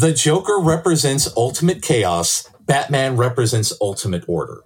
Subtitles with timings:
[0.00, 2.48] The Joker represents ultimate chaos.
[2.64, 4.62] Batman represents ultimate order.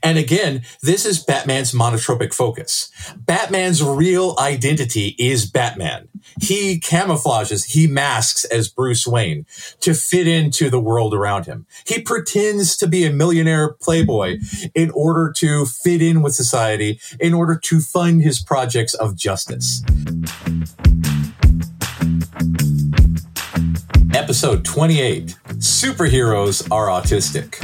[0.00, 2.92] And again, this is Batman's monotropic focus.
[3.16, 6.06] Batman's real identity is Batman.
[6.40, 9.44] He camouflages, he masks as Bruce Wayne
[9.80, 11.66] to fit into the world around him.
[11.84, 14.38] He pretends to be a millionaire playboy
[14.72, 19.82] in order to fit in with society, in order to fund his projects of justice.
[24.36, 27.56] Episode 28 Superheroes Are Autistic.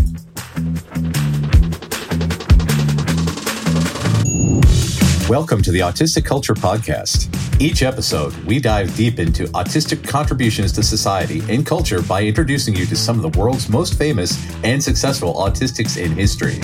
[5.28, 7.28] Welcome to the Autistic Culture Podcast.
[7.60, 12.86] Each episode, we dive deep into autistic contributions to society and culture by introducing you
[12.86, 16.58] to some of the world's most famous and successful autistics in history.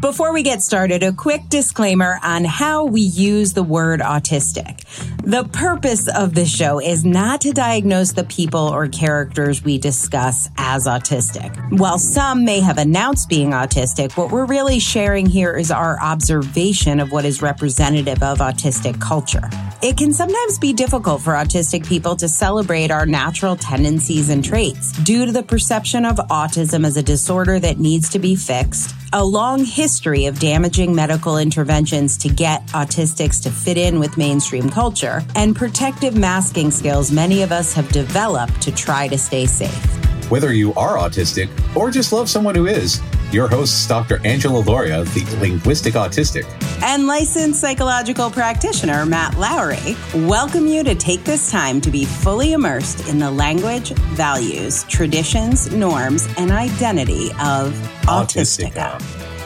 [0.00, 4.84] Before we get started, a quick disclaimer on how we use the word autistic.
[5.24, 10.50] The purpose of this show is not to diagnose the people or characters we discuss
[10.56, 11.52] as autistic.
[11.76, 17.00] While some may have announced being autistic, what we're really sharing here is our observation
[17.00, 19.50] of what is representative of autistic culture.
[19.82, 24.92] It can sometimes be difficult for autistic people to celebrate our natural tendencies and traits
[25.02, 29.24] due to the perception of autism as a disorder that needs to be fixed a
[29.24, 35.24] long history of damaging medical interventions to get autistics to fit in with mainstream culture,
[35.34, 40.30] and protective masking skills many of us have developed to try to stay safe.
[40.30, 43.00] Whether you are autistic or just love someone who is,
[43.32, 44.20] your hosts, Dr.
[44.26, 46.44] Angela Lauria, the linguistic autistic,
[46.82, 52.52] and licensed psychological practitioner Matt Lowry, welcome you to take this time to be fully
[52.52, 58.98] immersed in the language, values, traditions, norms, and identity of Autistica.
[58.98, 59.37] Autistica.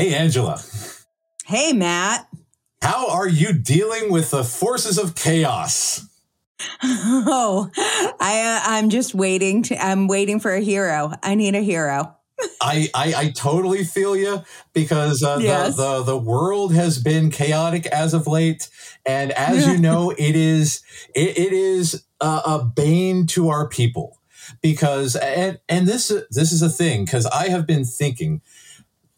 [0.00, 0.58] Hey, Angela.
[1.44, 2.26] Hey, Matt.
[2.80, 6.08] How are you dealing with the forces of chaos?
[6.82, 7.70] Oh,
[8.18, 11.12] I uh, I'm just waiting to I'm waiting for a hero.
[11.22, 12.16] I need a hero.
[12.62, 14.42] I, I, I totally feel you
[14.72, 15.76] because uh, yes.
[15.76, 18.70] the, the the world has been chaotic as of late,
[19.04, 20.82] and as you know, it is
[21.14, 24.18] it, it is a, a bane to our people
[24.62, 28.40] because and and this this is a thing because I have been thinking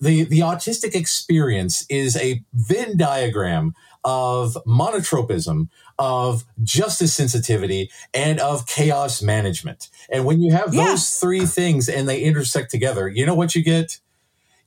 [0.02, 3.74] the the autistic experience is a Venn diagram
[4.04, 5.68] of monotropism,
[5.98, 9.88] of justice sensitivity, and of chaos management.
[10.10, 13.62] And when you have those three things and they intersect together, you know what you
[13.62, 14.00] get?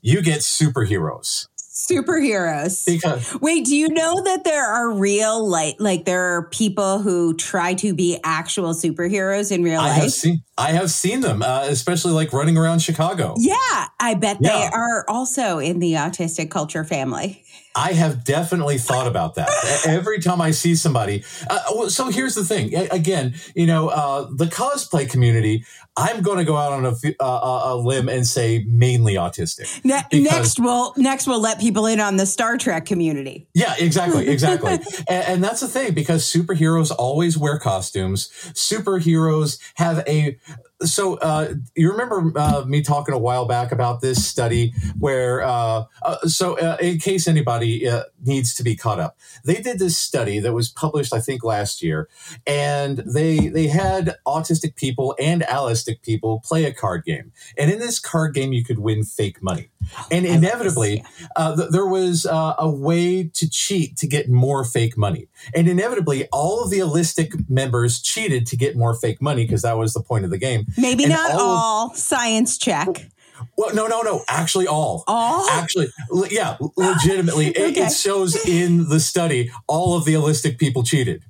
[0.02, 1.48] You get superheroes
[1.90, 2.86] superheroes.
[2.86, 7.36] Because wait, do you know that there are real like like there are people who
[7.36, 10.02] try to be actual superheroes in real I life?
[10.04, 13.36] Have seen, I have seen them, uh, especially like running around Chicago.
[13.38, 14.50] Yeah, I bet yeah.
[14.50, 17.45] they are also in the autistic culture family.
[17.76, 19.50] I have definitely thought about that
[19.86, 21.24] every time I see somebody.
[21.50, 22.74] Uh, so here's the thing.
[22.92, 25.66] Again, you know, uh, the cosplay community.
[25.98, 29.84] I'm going to go out on a, uh, a limb and say mainly autistic.
[29.86, 33.48] Ne- next, we'll next we'll let people in on the Star Trek community.
[33.54, 34.74] Yeah, exactly, exactly.
[35.08, 38.30] and, and that's the thing because superheroes always wear costumes.
[38.54, 40.38] Superheroes have a
[40.82, 45.86] so uh, you remember uh, me talking a while back about this study where uh,
[46.02, 49.98] uh so uh, in case anybody uh, needs to be caught up they did this
[49.98, 52.10] study that was published i think last year
[52.46, 57.32] and they they had autistic people and allistic people play a card game.
[57.58, 59.70] And in this card game you could win fake money.
[59.98, 61.04] Oh, and inevitably
[61.38, 65.28] th- there was a way to cheat to get more fake money.
[65.54, 69.78] And inevitably all of the allistic members cheated to get more fake money because that
[69.78, 73.10] was the point of the game Maybe and not all, all science check.
[73.58, 74.24] Well, no, no, no.
[74.28, 75.04] Actually, all.
[75.08, 75.48] All?
[75.50, 75.88] Actually,
[76.30, 77.50] yeah, legitimately.
[77.50, 77.70] okay.
[77.70, 81.24] it, it, shows in the study all of the allistic people cheated.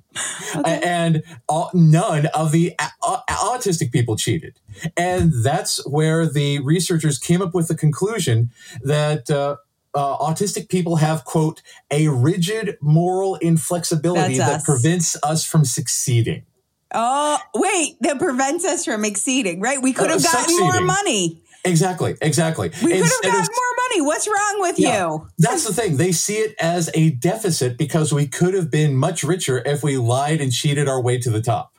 [0.56, 0.80] Okay.
[0.82, 4.58] And all, none of the uh, autistic people cheated.
[4.96, 8.50] And that's where the researchers came up with the conclusion
[8.82, 9.56] that uh,
[9.94, 16.44] uh, autistic people have, quote, a rigid moral inflexibility that prevents us from succeeding.
[16.92, 19.80] Oh, wait, that prevents us from exceeding, right?
[19.82, 21.42] We could have uh, gotten more money.
[21.64, 22.68] Exactly, exactly.
[22.82, 24.00] We could have gotten of, more money.
[24.02, 25.28] What's wrong with yeah, you?
[25.38, 25.96] That's the thing.
[25.96, 29.96] They see it as a deficit because we could have been much richer if we
[29.96, 31.72] lied and cheated our way to the top.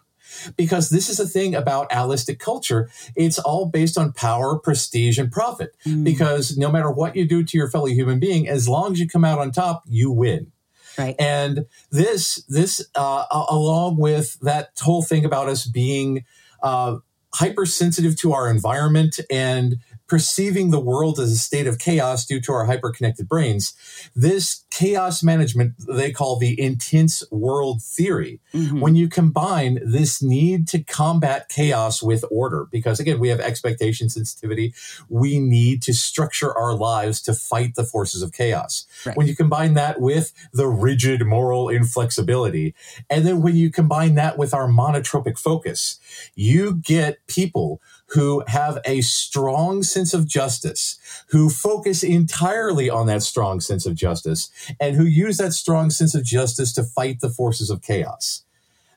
[0.56, 2.90] Because this is the thing about allistic culture.
[3.16, 5.76] It's all based on power, prestige, and profit.
[5.86, 6.04] Mm.
[6.04, 9.08] Because no matter what you do to your fellow human being, as long as you
[9.08, 10.52] come out on top, you win.
[10.98, 11.16] Right.
[11.20, 16.26] And this, this, uh, along with that whole thing about us being
[16.64, 16.98] uh,
[17.34, 19.78] hypersensitive to our environment and
[20.08, 23.74] perceiving the world as a state of chaos due to our hyperconnected brains,
[24.16, 28.40] this chaos management they call the intense world theory.
[28.54, 28.80] Mm-hmm.
[28.80, 34.10] When you combine this need to combat chaos with order, because again, we have expectation
[34.10, 34.74] sensitivity,
[35.10, 38.86] we need to structure our lives to fight the forces of chaos.
[39.06, 39.18] Right.
[39.18, 42.76] When you combine that with the rigid moral inflexibility,
[43.10, 46.00] and then when you combine that with our monotropic focus,
[46.36, 47.82] you get people
[48.12, 50.98] who have a strong sense of justice,
[51.30, 54.50] who focus entirely on that strong sense of justice,
[54.80, 58.44] and who use that strong sense of justice to fight the forces of chaos.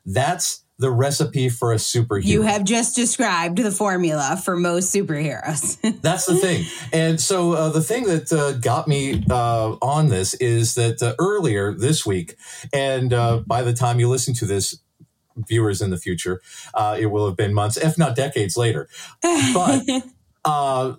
[0.06, 2.24] That's the recipe for a superhero.
[2.24, 5.78] You have just described the formula for most superheroes.
[6.02, 6.64] That's the thing.
[6.90, 11.14] And so uh, the thing that uh, got me uh, on this is that uh,
[11.18, 12.36] earlier this week,
[12.72, 14.80] and uh, by the time you listen to this,
[15.46, 16.40] viewers in the future.
[16.74, 18.88] Uh, it will have been months, if not decades later.
[19.22, 19.82] But
[20.44, 20.94] uh,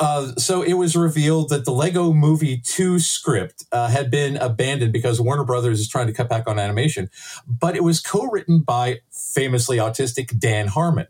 [0.00, 4.92] uh, so it was revealed that the Lego Movie 2 script uh, had been abandoned
[4.92, 7.10] because Warner Brothers is trying to cut back on animation,
[7.46, 11.06] but it was co written by famously autistic Dan Harmon.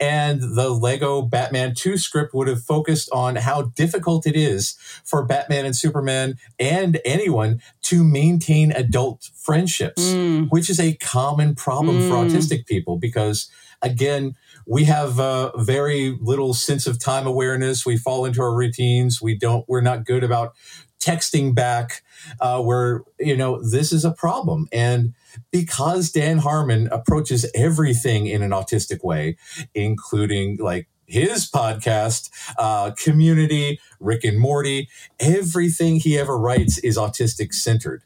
[0.00, 5.24] And the Lego Batman 2 script would have focused on how difficult it is for
[5.24, 10.48] Batman and Superman and anyone to maintain adult friendships, mm.
[10.50, 12.08] which is a common problem mm.
[12.08, 13.50] for autistic people because,
[13.80, 14.36] again,
[14.66, 17.84] we have a very little sense of time awareness.
[17.84, 19.20] We fall into our routines.
[19.20, 20.54] We don't, we're not good about
[21.02, 22.02] texting back,
[22.40, 24.68] uh, where, you know, this is a problem.
[24.72, 25.14] And,
[25.50, 29.36] because Dan Harmon approaches everything in an autistic way,
[29.74, 34.88] including like his podcast, uh, Community, Rick and Morty,
[35.20, 38.02] everything he ever writes is autistic centered.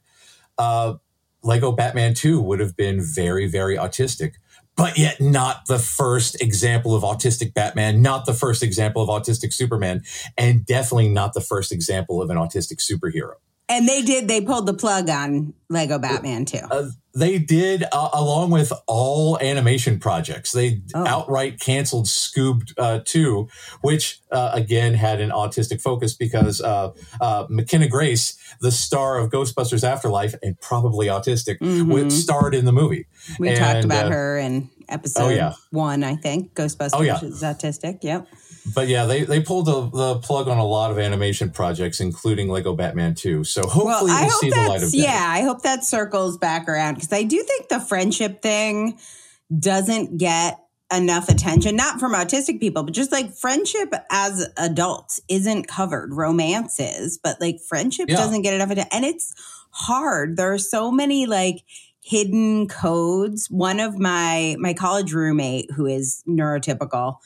[0.59, 0.95] Uh,
[1.43, 4.35] Lego Batman 2 would have been very, very autistic,
[4.77, 9.53] but yet not the first example of autistic Batman, not the first example of autistic
[9.53, 10.03] Superman,
[10.37, 13.35] and definitely not the first example of an autistic superhero.
[13.69, 16.61] And they did, they pulled the plug on Lego Batman too.
[16.71, 20.53] Uh, they did, uh, along with all animation projects.
[20.53, 21.05] They oh.
[21.07, 23.49] outright canceled Scoob uh, 2,
[23.81, 29.31] which uh, again had an autistic focus because uh, uh, McKenna Grace, the star of
[29.31, 32.11] Ghostbusters Afterlife and probably autistic, mm-hmm.
[32.11, 33.07] starred in the movie.
[33.41, 35.55] We and, talked about her in episode oh, yeah.
[35.71, 36.55] one, I think.
[36.55, 37.25] Ghostbusters oh, yeah.
[37.25, 38.05] is autistic.
[38.05, 38.29] Yep
[38.75, 42.49] but yeah, they, they pulled the, the plug on a lot of animation projects, including
[42.49, 43.45] Lego Batman 2.
[43.45, 44.99] So hopefully well, we'll see the light of day.
[44.99, 48.99] Yeah, I hope that circles back around because I do think the friendship thing
[49.57, 50.59] doesn't get
[50.93, 56.13] enough attention, not from autistic people, but just like friendship as adults isn't covered.
[56.13, 58.17] Romance is, but like friendship yeah.
[58.17, 58.93] doesn't get enough attention.
[58.93, 59.35] And it's
[59.71, 60.37] hard.
[60.37, 61.65] There are so many like
[62.01, 63.51] hidden codes.
[63.51, 67.17] One of my my college roommate who is neurotypical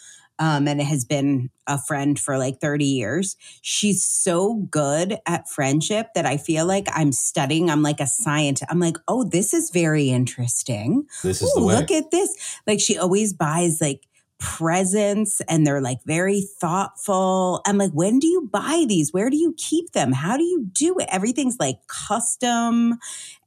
[0.41, 3.37] um, and has been a friend for like 30 years.
[3.63, 7.71] She's so good at friendship that I feel like I'm studying.
[7.71, 8.69] I'm like a scientist.
[8.71, 11.07] I'm like, oh, this is very interesting.
[11.23, 11.77] This is Ooh, the way.
[11.77, 12.61] Look at this.
[12.67, 14.07] Like she always buys like
[14.39, 17.61] presents and they're like very thoughtful.
[17.67, 19.13] I'm like, when do you buy these?
[19.13, 20.13] Where do you keep them?
[20.13, 21.09] How do you do it?
[21.13, 22.99] Everything's like custom.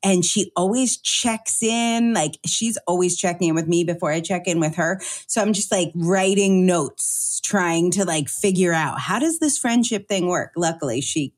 [0.03, 2.13] And she always checks in.
[2.13, 4.99] Like she's always checking in with me before I check in with her.
[5.27, 10.07] So I'm just like writing notes, trying to like figure out how does this friendship
[10.07, 10.51] thing work?
[10.55, 11.33] Luckily, she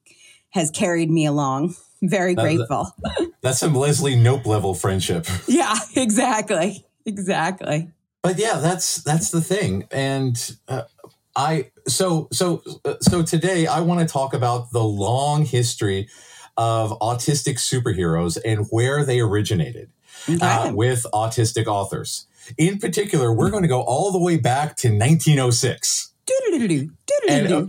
[0.51, 1.75] has carried me along.
[2.01, 2.91] Very grateful.
[3.41, 5.25] That's some Leslie Knope level friendship.
[5.47, 6.85] yeah, exactly.
[7.05, 7.91] Exactly
[8.25, 10.81] but yeah, that's that's the thing, and uh,
[11.35, 12.63] I so so
[12.99, 16.09] so today I want to talk about the long history
[16.57, 19.89] of autistic superheroes and where they originated
[20.29, 20.45] okay.
[20.45, 22.27] uh, with autistic authors.
[22.57, 26.11] In particular, we're going to go all the way back to 1906.
[27.27, 27.65] And, uh,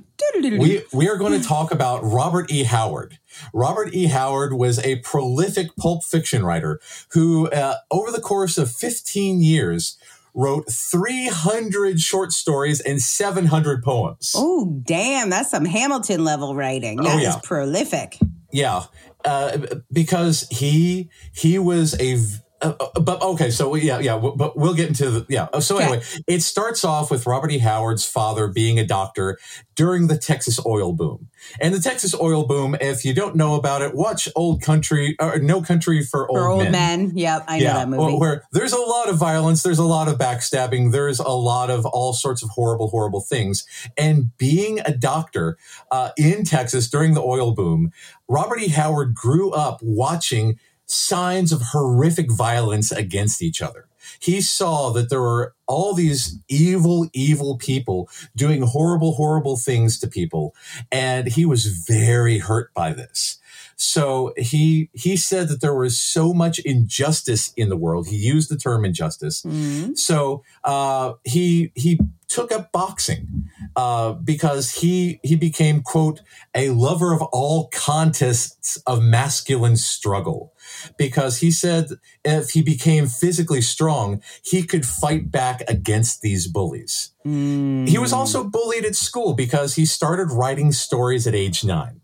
[0.59, 2.65] we, we are going to talk about Robert E.
[2.65, 3.19] Howard.
[3.53, 4.07] Robert E.
[4.07, 6.81] Howard was a prolific pulp fiction writer
[7.13, 9.99] who, uh, over the course of 15 years,
[10.35, 14.33] wrote 300 short stories and 700 poems.
[14.37, 15.31] Oh, damn.
[15.31, 16.99] That's some Hamilton level writing.
[16.99, 17.31] That oh, yeah.
[17.31, 18.19] is prolific.
[18.53, 18.85] Yeah.
[19.25, 19.59] Uh,
[19.93, 22.17] because he he was a
[22.63, 25.59] uh, uh, but okay, so yeah, yeah, but we'll get into the yeah.
[25.59, 26.23] So anyway, okay.
[26.27, 27.59] it starts off with Robert E.
[27.59, 29.39] Howard's father being a doctor
[29.75, 31.29] during the Texas oil boom,
[31.61, 32.75] and the Texas oil boom.
[32.81, 36.49] If you don't know about it, watch Old Country or No Country for Old, for
[36.49, 36.73] old Men.
[36.73, 37.13] men.
[37.15, 38.17] Yep, I yeah, know that movie.
[38.17, 41.85] Where there's a lot of violence, there's a lot of backstabbing, there's a lot of
[41.85, 43.67] all sorts of horrible, horrible things.
[43.99, 45.59] And being a doctor
[45.91, 47.93] uh, in Texas during the oil boom,
[48.29, 48.69] Robert E.
[48.69, 53.89] Howard grew up watching signs of horrific violence against each other.
[54.21, 60.07] he saw that there were all these evil, evil people doing horrible, horrible things to
[60.07, 60.55] people.
[60.93, 63.39] And he was very hurt by this.
[63.77, 68.09] So he he said that there was so much injustice in the world.
[68.09, 69.43] He used the term injustice.
[69.43, 69.95] Mm-hmm.
[69.95, 76.21] So uh, he he took up boxing uh, because he he became quote
[76.55, 80.53] a lover of all contests of masculine struggle
[80.97, 81.91] because he said
[82.25, 87.89] if he became physically strong he could fight back against these bullies mm.
[87.89, 92.01] he was also bullied at school because he started writing stories at age 9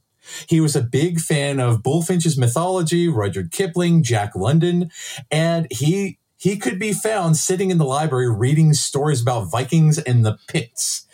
[0.48, 4.90] he was a big fan of Bulfinch's mythology, Rudyard Kipling, Jack London,
[5.30, 10.26] and he he could be found sitting in the library reading stories about Vikings and
[10.26, 11.06] the Picts.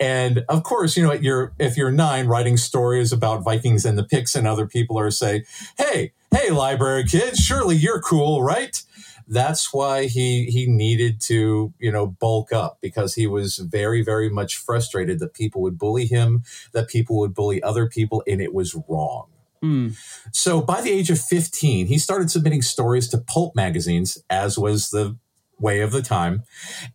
[0.00, 4.02] And of course, you know, you're if you're nine writing stories about Vikings and the
[4.02, 5.44] Picts, and other people are saying,
[5.78, 8.82] "Hey, hey, library kids, surely you're cool, right?"
[9.28, 14.28] That's why he he needed to you know bulk up because he was very very
[14.28, 18.54] much frustrated that people would bully him that people would bully other people and it
[18.54, 19.28] was wrong.
[19.62, 19.96] Mm.
[20.32, 24.90] so by the age of 15 he started submitting stories to pulp magazines as was
[24.90, 25.16] the
[25.60, 26.42] way of the time.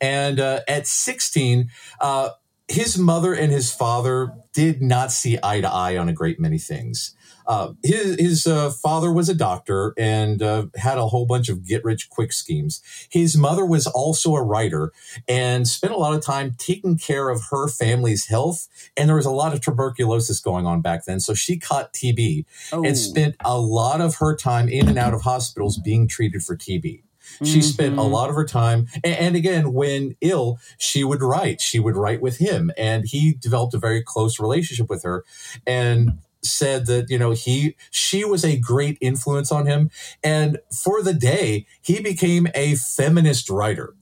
[0.01, 1.69] And uh, at 16
[2.01, 2.29] uh,
[2.67, 6.57] his mother and his father did not see eye to eye on a great many
[6.57, 7.15] things
[7.47, 11.65] uh, his his uh, father was a doctor and uh, had a whole bunch of
[11.65, 12.81] get rich quick schemes.
[13.09, 14.91] His mother was also a writer
[15.27, 18.67] and spent a lot of time taking care of her family's health.
[18.97, 22.45] And there was a lot of tuberculosis going on back then, so she caught TB
[22.73, 22.83] oh.
[22.83, 26.57] and spent a lot of her time in and out of hospitals being treated for
[26.57, 27.03] TB.
[27.43, 27.61] She mm-hmm.
[27.61, 31.61] spent a lot of her time, and, and, again, when ill, she would write.
[31.61, 35.23] She would write with him, and he developed a very close relationship with her.
[35.65, 39.89] And said that you know he she was a great influence on him
[40.23, 43.93] and for the day he became a feminist writer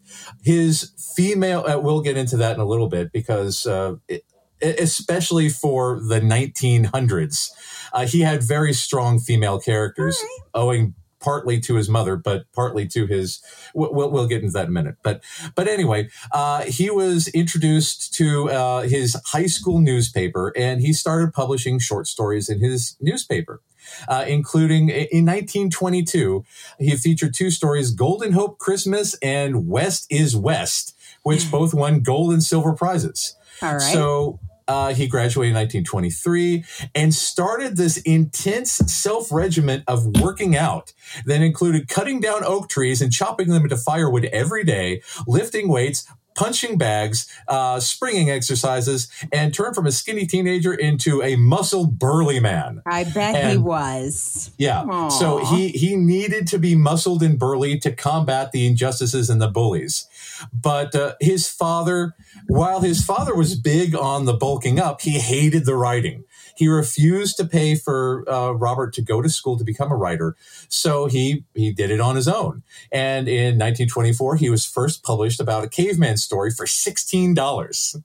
[0.44, 4.24] his female uh, we'll get into that in a little bit because uh, it,
[4.62, 7.50] especially for the 1900s
[7.94, 10.40] uh, he had very strong female characters right.
[10.54, 10.96] owing
[11.26, 13.42] partly to his mother, but partly to his.
[13.74, 14.98] We'll, we'll get into that in a minute.
[15.04, 15.24] But
[15.56, 21.34] but anyway, uh, he was introduced to uh, his high school newspaper, and he started
[21.34, 23.62] publishing short stories in his newspaper.
[24.08, 26.44] Uh, including in 1922,
[26.80, 32.34] he featured two stories, Golden Hope Christmas and West is West, which both won gold
[32.34, 33.36] and silver prizes.
[33.62, 33.82] All right.
[33.82, 40.94] So uh, he graduated in 1923 and started this intense self regiment of working out
[41.26, 46.08] that included cutting down oak trees and chopping them into firewood every day, lifting weights,
[46.36, 52.40] punching bags, uh, springing exercises, and turned from a skinny teenager into a muscled, burly
[52.40, 52.82] man.
[52.86, 54.52] I bet and, he was.
[54.58, 54.84] Yeah.
[54.84, 55.12] Aww.
[55.12, 59.48] So he he needed to be muscled and burly to combat the injustices and the
[59.48, 60.08] bullies.
[60.54, 62.16] But uh, his father,
[62.48, 66.26] while his father was big on the bulking up, he hated the writing.
[66.56, 70.36] He refused to pay for uh, Robert to go to school to become a writer,
[70.70, 72.64] so he he did it on his own.
[72.92, 77.98] And in 1924, he was first published about a caveman story for sixteen dollars.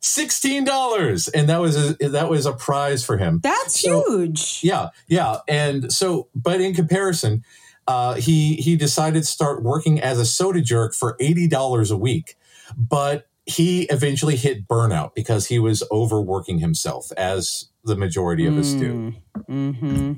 [0.00, 3.40] Sixteen dollars, and that was a that was a prize for him.
[3.42, 4.60] That's so, huge.
[4.62, 7.42] Yeah, yeah, and so, but in comparison,
[7.88, 11.96] uh, he he decided to start working as a soda jerk for eighty dollars a
[11.96, 12.36] week,
[12.76, 18.72] but he eventually hit burnout because he was overworking himself, as the majority of us
[18.72, 19.14] do.
[19.48, 20.14] Mm-hmm.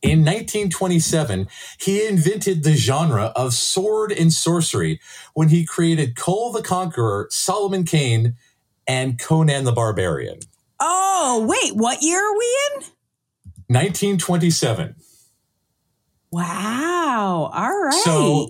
[0.00, 1.48] In 1927,
[1.78, 4.98] he invented the genre of sword and sorcery
[5.34, 8.36] when he created Kull the Conqueror, Solomon Kane,
[8.88, 10.38] and Conan the Barbarian.
[10.80, 12.82] Oh, wait, what year are we in?
[13.68, 14.96] 1927.
[16.30, 17.50] Wow.
[17.52, 18.02] All right.
[18.02, 18.48] So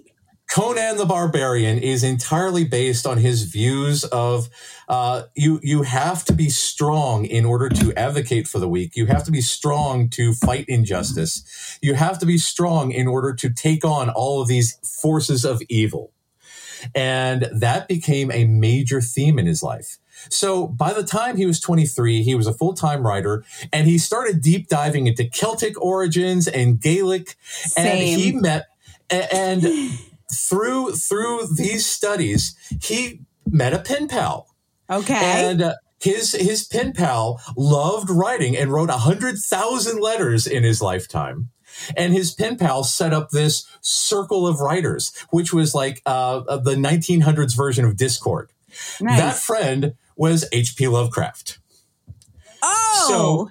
[0.52, 4.50] Conan the Barbarian is entirely based on his views of
[4.86, 5.58] uh, you.
[5.62, 8.94] You have to be strong in order to advocate for the weak.
[8.94, 11.78] You have to be strong to fight injustice.
[11.80, 15.62] You have to be strong in order to take on all of these forces of
[15.70, 16.12] evil.
[16.94, 19.96] And that became a major theme in his life.
[20.28, 23.42] So by the time he was 23, he was a full time writer
[23.72, 27.36] and he started deep diving into Celtic origins and Gaelic.
[27.40, 27.86] Same.
[27.86, 28.66] And he met,
[29.08, 29.64] and
[30.32, 34.48] through, through these studies, he met a pen pal.
[34.90, 35.14] Okay.
[35.14, 40.64] And, uh, his his pen pal loved writing and wrote a hundred thousand letters in
[40.64, 41.50] his lifetime.
[41.96, 46.74] And his pen pal set up this circle of writers, which was like uh, the
[46.74, 48.50] 1900s version of Discord.
[49.00, 49.18] Nice.
[49.18, 50.88] That friend was H.P.
[50.88, 51.58] Lovecraft.
[52.62, 53.06] Oh.
[53.08, 53.50] So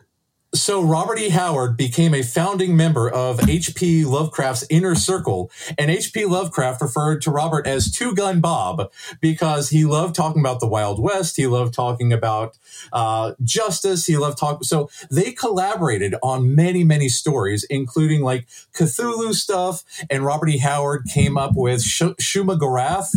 [0.53, 1.29] so Robert E.
[1.29, 4.03] Howard became a founding member of H.P.
[4.03, 6.25] Lovecraft's inner circle, and H.P.
[6.25, 8.91] Lovecraft referred to Robert as Two Gun Bob
[9.21, 11.37] because he loved talking about the Wild West.
[11.37, 12.57] He loved talking about
[12.91, 14.05] uh, justice.
[14.05, 14.63] He loved talking.
[14.63, 19.83] So they collaborated on many, many stories, including like Cthulhu stuff.
[20.09, 20.57] And Robert E.
[20.57, 23.15] Howard came up with Sh- Shuma-Gorath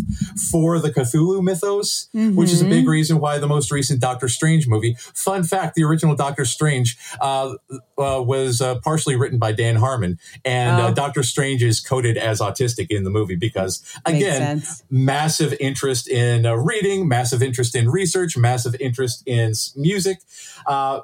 [0.50, 2.37] for the Cthulhu mythos, mm-hmm.
[2.37, 4.95] which is a big reason why the most recent Doctor Strange movie.
[5.14, 7.54] Fun fact: the original Doctor Strange uh, uh,
[7.97, 10.95] was uh, partially written by Dan Harmon, and uh, oh.
[10.95, 16.54] Doctor Strange is coded as autistic in the movie because, again, massive interest in uh,
[16.54, 20.19] reading, massive interest in research, massive interest in music.
[20.66, 21.00] Uh,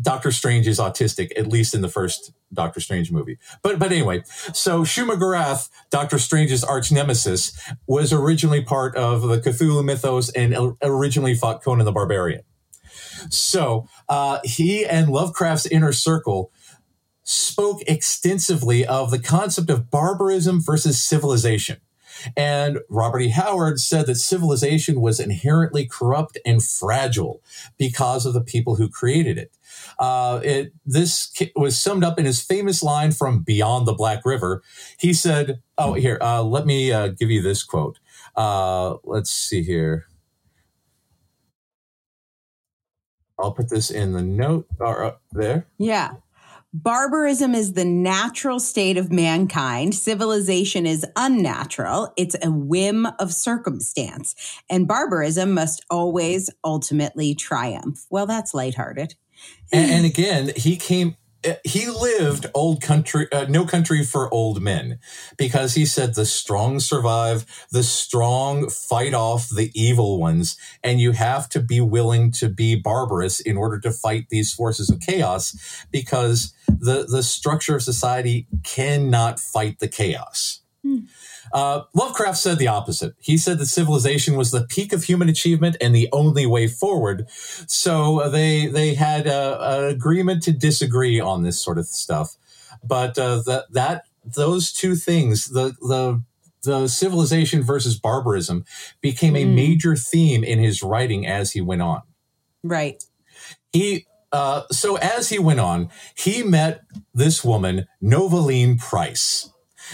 [0.00, 3.38] Doctor Strange is autistic, at least in the first Doctor Strange movie.
[3.62, 9.82] But but anyway, so Shuma-Gorath, Doctor Strange's arch nemesis, was originally part of the Cthulhu
[9.82, 12.42] mythos and originally fought Conan the Barbarian.
[13.30, 16.52] So uh, he and Lovecraft's inner circle
[17.24, 21.78] spoke extensively of the concept of barbarism versus civilization.
[22.36, 23.28] And Robert E.
[23.30, 27.42] Howard said that civilization was inherently corrupt and fragile
[27.78, 29.56] because of the people who created it.
[29.98, 34.62] Uh, it this was summed up in his famous line from Beyond the Black River.
[34.98, 37.98] He said, "Oh, here, uh, let me uh, give you this quote.
[38.36, 40.06] Uh, let's see here."
[43.42, 45.66] I'll put this in the note or uh, there.
[45.78, 46.12] Yeah.
[46.74, 49.94] Barbarism is the natural state of mankind.
[49.94, 52.14] Civilization is unnatural.
[52.16, 54.34] It's a whim of circumstance.
[54.70, 58.06] And barbarism must always ultimately triumph.
[58.08, 59.16] Well, that's lighthearted.
[59.70, 61.16] and, and again, he came
[61.64, 64.98] he lived old country uh, no country for old men
[65.36, 71.12] because he said the strong survive the strong fight off the evil ones and you
[71.12, 75.84] have to be willing to be barbarous in order to fight these forces of chaos
[75.90, 81.00] because the the structure of society cannot fight the chaos hmm.
[81.52, 83.14] Uh, Lovecraft said the opposite.
[83.20, 87.28] He said that civilization was the peak of human achievement and the only way forward.
[87.28, 92.36] So uh, they they had an agreement to disagree on this sort of stuff.
[92.82, 96.22] But uh, that that those two things, the the
[96.64, 98.64] the civilization versus barbarism,
[99.00, 99.54] became a mm.
[99.54, 102.02] major theme in his writing as he went on.
[102.62, 103.04] Right.
[103.72, 106.82] He uh, so as he went on, he met
[107.14, 109.51] this woman, Novalyne Price.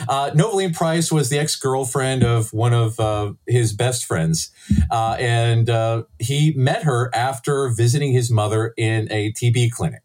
[0.09, 4.51] Uh, Novalyne Price was the ex girlfriend of one of uh, his best friends.
[4.91, 10.03] Uh, and uh, he met her after visiting his mother in a TB clinic.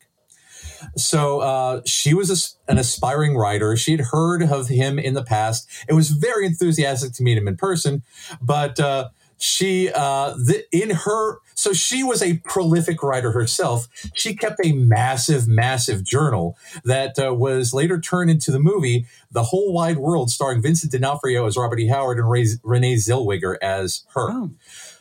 [0.95, 3.75] So uh, she was a, an aspiring writer.
[3.75, 5.67] She had heard of him in the past.
[5.87, 8.03] It was very enthusiastic to meet him in person,
[8.41, 13.87] but uh, she uh the, in her so she was a prolific writer herself.
[14.13, 19.43] She kept a massive massive journal that uh, was later turned into the movie the
[19.43, 21.87] whole wide world starring vincent d'onofrio as robert e.
[21.87, 24.31] Howard and Ray, renee zellweger as her.
[24.31, 24.51] Oh,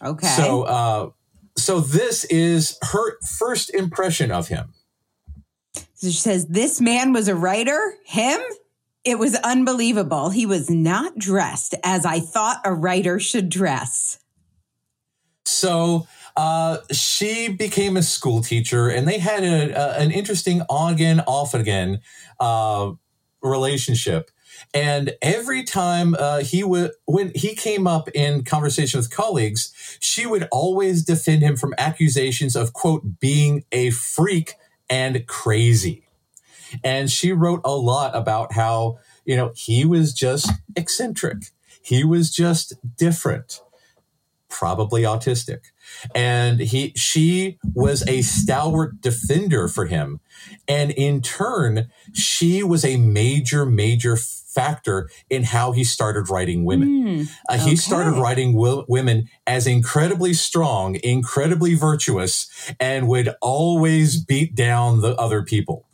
[0.03, 0.27] okay.
[0.29, 1.11] So uh
[1.57, 4.73] so this is her first impression of him.
[5.95, 7.95] So she says this man was a writer?
[8.05, 8.40] Him?
[9.05, 10.31] It was unbelievable.
[10.31, 14.18] He was not dressed as I thought a writer should dress.
[15.53, 20.95] So uh, she became a school teacher, and they had a, a, an interesting on
[20.95, 22.01] again, off again
[22.41, 22.93] uh,
[23.43, 24.31] relationship.
[24.75, 30.27] And every time uh, he would, when he came up in conversation with colleagues, she
[30.27, 34.55] would always defend him from accusations of quote being a freak
[34.88, 36.07] and crazy.
[36.83, 41.45] And she wrote a lot about how you know he was just eccentric,
[41.83, 43.61] he was just different
[44.53, 45.61] probably autistic.
[46.15, 50.21] And he she was a stalwart defender for him.
[50.69, 56.88] And in turn she was a major major factor in how he started writing women.
[56.88, 64.23] Mm, uh, he started writing w- women as incredibly strong incredibly virtuous and would always
[64.23, 65.87] beat down the other people.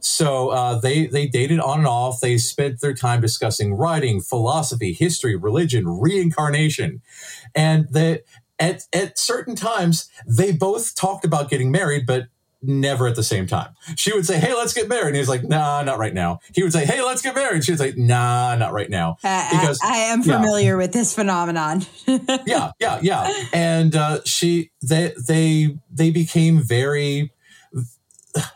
[0.00, 2.20] So uh, they they dated on and off.
[2.20, 7.02] They spent their time discussing writing, philosophy, history, religion, reincarnation,
[7.54, 8.20] and they
[8.58, 12.28] at at certain times they both talked about getting married, but
[12.62, 13.74] never at the same time.
[13.96, 16.62] She would say, "Hey, let's get married," and he's like, "Nah, not right now." He
[16.62, 19.94] would say, "Hey, let's get married." She would say, "Nah, not right now." Because I,
[19.94, 20.76] I, am familiar yeah.
[20.76, 21.86] with this phenomenon.
[22.46, 23.32] yeah, yeah, yeah.
[23.52, 27.32] And uh, she, they, they, they became very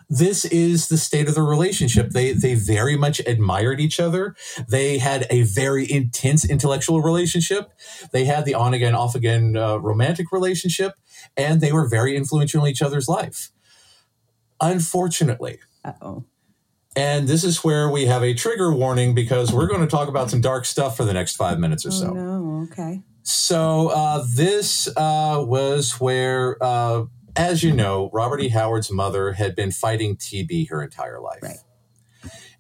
[0.09, 2.11] this is the state of the relationship.
[2.11, 4.35] They they very much admired each other.
[4.69, 7.73] They had a very intense intellectual relationship.
[8.13, 10.95] They had the on again, off again uh, romantic relationship,
[11.37, 13.51] and they were very influential in each other's life.
[14.61, 15.59] Unfortunately.
[16.01, 16.25] oh.
[16.97, 20.31] And this is where we have a trigger warning because we're going to talk about
[20.31, 22.11] some dark stuff for the next five minutes or so.
[22.11, 22.69] Oh, no.
[22.71, 23.03] Okay.
[23.25, 28.49] So uh, this uh, was where, uh, as you know, Robert E.
[28.49, 31.42] Howard's mother had been fighting TB her entire life.
[31.42, 31.57] Right.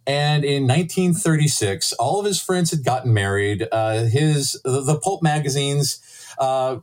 [0.06, 3.66] And in 1936, all of his friends had gotten married.
[3.72, 6.00] Uh, his the, the pulp magazines,
[6.38, 6.78] uh,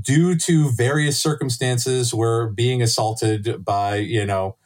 [0.00, 4.56] due to various circumstances, were being assaulted by you know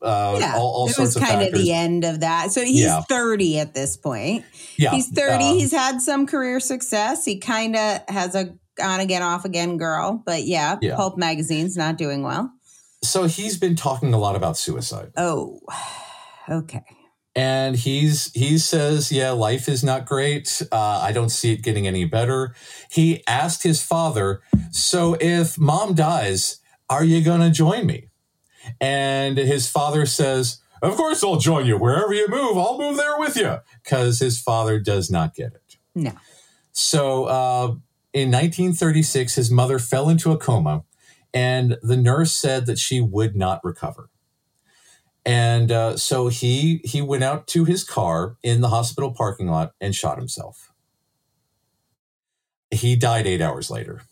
[0.00, 2.52] uh, yeah, all, all it was kind of the end of that.
[2.52, 3.00] So he's Yeah.
[3.02, 4.44] 30 at this point.
[4.76, 5.44] yeah, He's 30.
[5.44, 7.24] um, he's had some career success.
[7.24, 10.22] He kind of has a on again, off again girl.
[10.24, 10.96] But yeah, Yeah.
[10.96, 12.50] Pulp Magazine's not doing well.
[13.02, 15.12] so he's been talking a lot about suicide.
[15.16, 15.60] Oh,
[16.48, 16.84] okay.
[17.34, 21.86] and he's he says yeah life is not great uh, i don't see it getting
[21.86, 22.54] any better
[22.90, 26.58] he asked his father so if mom dies
[26.88, 28.08] are you going to join me
[28.80, 33.18] and his father says of course i'll join you wherever you move i'll move there
[33.18, 36.12] with you because his father does not get it No.
[36.72, 37.74] so uh,
[38.16, 40.84] in 1936 his mother fell into a coma
[41.34, 44.08] and the nurse said that she would not recover
[45.26, 49.72] and uh, so he he went out to his car in the hospital parking lot
[49.80, 50.72] and shot himself.
[52.70, 54.02] He died eight hours later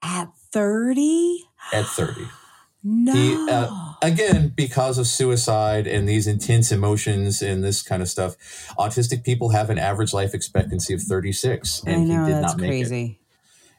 [0.00, 1.42] At 30?
[1.72, 2.22] at 30.
[2.84, 3.12] No.
[3.12, 8.36] He, uh, again, because of suicide and these intense emotions and this kind of stuff,
[8.78, 12.52] autistic people have an average life expectancy of 36, I and know, he did that's
[12.54, 12.72] not make it.
[12.72, 13.20] crazy.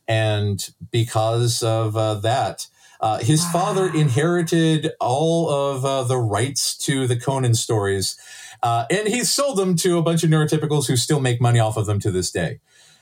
[0.08, 2.68] And because of uh, that,
[3.00, 8.18] uh, his father inherited all of uh, the rights to the Conan stories,
[8.62, 11.78] uh, and he sold them to a bunch of neurotypicals who still make money off
[11.78, 12.60] of them to this day.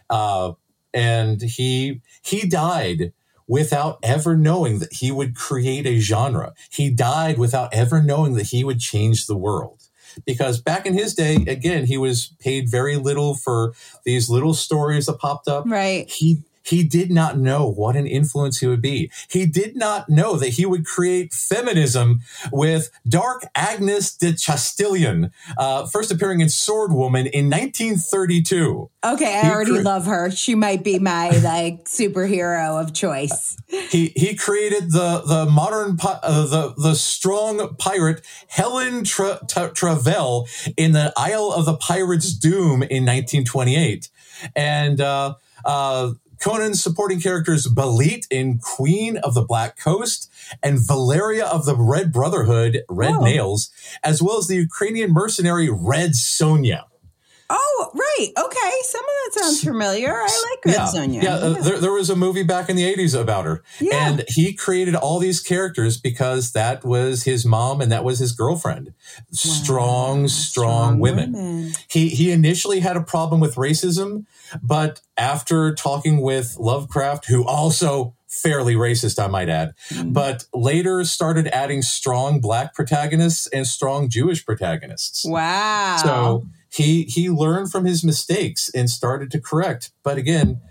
[0.10, 0.54] Uh,
[0.94, 3.14] and he he died
[3.48, 6.54] without ever knowing that he would create a genre.
[6.70, 9.84] He died without ever knowing that he would change the world.
[10.26, 15.06] Because back in his day, again, he was paid very little for these little stories
[15.06, 16.10] that popped up Right.
[16.10, 19.10] he he did not know what an influence he would be.
[19.30, 25.86] He did not know that he would create feminism with Dark Agnes de Chastillon, uh,
[25.88, 28.90] first appearing in Sword Woman in 1932.
[29.06, 30.30] Okay, I He already cre- love her.
[30.30, 33.58] She might be my like superhero of choice.
[33.68, 40.48] He he created the the modern uh, the the strong pirate Helen Tra- Tra- Travell
[40.76, 44.10] in the Isle of the Pirates Doom in 1928,
[44.56, 50.32] and uh, uh, Conan's supporting characters Bêlit in Queen of the Black Coast
[50.64, 53.24] and Valeria of the Red Brotherhood, Red Oh.
[53.24, 53.70] Nails,
[54.04, 56.86] as well as the Ukrainian mercenary Red Sonia.
[57.50, 58.28] Oh, right.
[58.38, 58.72] Okay.
[58.84, 60.14] Some of that sounds familiar.
[60.14, 61.24] I like Red yeah, Sonja.
[61.24, 63.64] Yeah, uh, there, there was a movie back in the 80s about her.
[63.80, 64.10] Yeah.
[64.10, 68.34] And he created all these characters because that was his mom and that was his
[68.34, 68.94] girlfriend.
[69.32, 71.72] Strong, strong, women.
[71.90, 74.26] He he initially had a problem with racism,
[74.62, 80.12] but after talking with Lovecraft, who also fairly racist, I might add, Mm-hmm.
[80.12, 85.24] but later started adding strong black protagonists and strong Jewish protagonists.
[85.26, 85.98] Wow.
[86.04, 89.92] So he he learned from his mistakes and started to correct.
[90.04, 90.62] But again,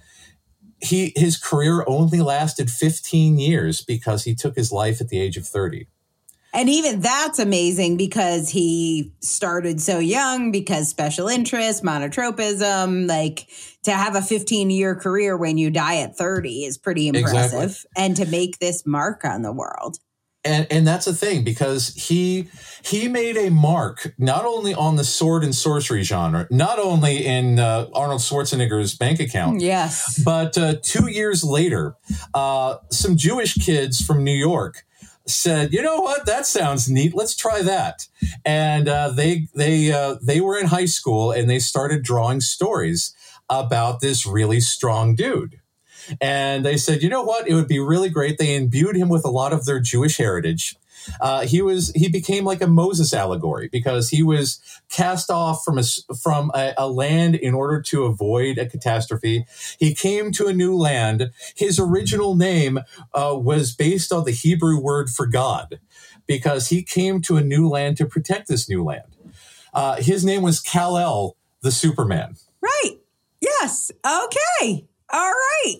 [0.81, 5.37] he his career only lasted 15 years because he took his life at the age
[5.37, 5.89] of 30.
[6.57, 13.49] And even that's amazing because he started so young because special interest, monotropism, like
[13.83, 17.63] to have a 15 year career when you die at 30 is pretty impressive.
[17.63, 17.91] Exactly.
[17.97, 19.99] And to make this mark on the world.
[20.47, 22.49] And and that's the thing because he
[22.85, 27.59] he made a mark not only on the sword and sorcery genre, not only in
[27.59, 30.23] uh, Arnold Schwarzenegger's bank account, Yes.
[30.25, 31.97] But uh, two years later,
[32.33, 34.85] uh, some Jewish kids from New York
[35.27, 36.27] said, "You know what?
[36.27, 37.15] That sounds neat.
[37.15, 38.07] Let's try that."
[38.45, 43.15] And uh, they they uh, they were in high school and they started drawing stories
[43.49, 45.61] about this really strong dude.
[46.21, 47.49] And they said, "You know what?
[47.49, 50.77] It would be really great." They imbued him with a lot of their Jewish heritage.
[51.21, 55.79] Uh, he was he became like a Moses allegory because he was cast off from
[55.79, 55.83] a
[56.21, 59.47] from a, a land in order to avoid a catastrophe.
[59.79, 61.31] He came to a new land.
[61.55, 62.81] His original name
[63.15, 65.81] uh, was based on the Hebrew word for God
[66.27, 69.17] because he came to a new land to protect this new land.
[69.73, 72.37] Uh, his name was Kal El, the Superman.
[72.61, 72.99] Right.
[73.41, 73.93] Yes.
[74.05, 74.87] Okay.
[75.13, 75.77] All right.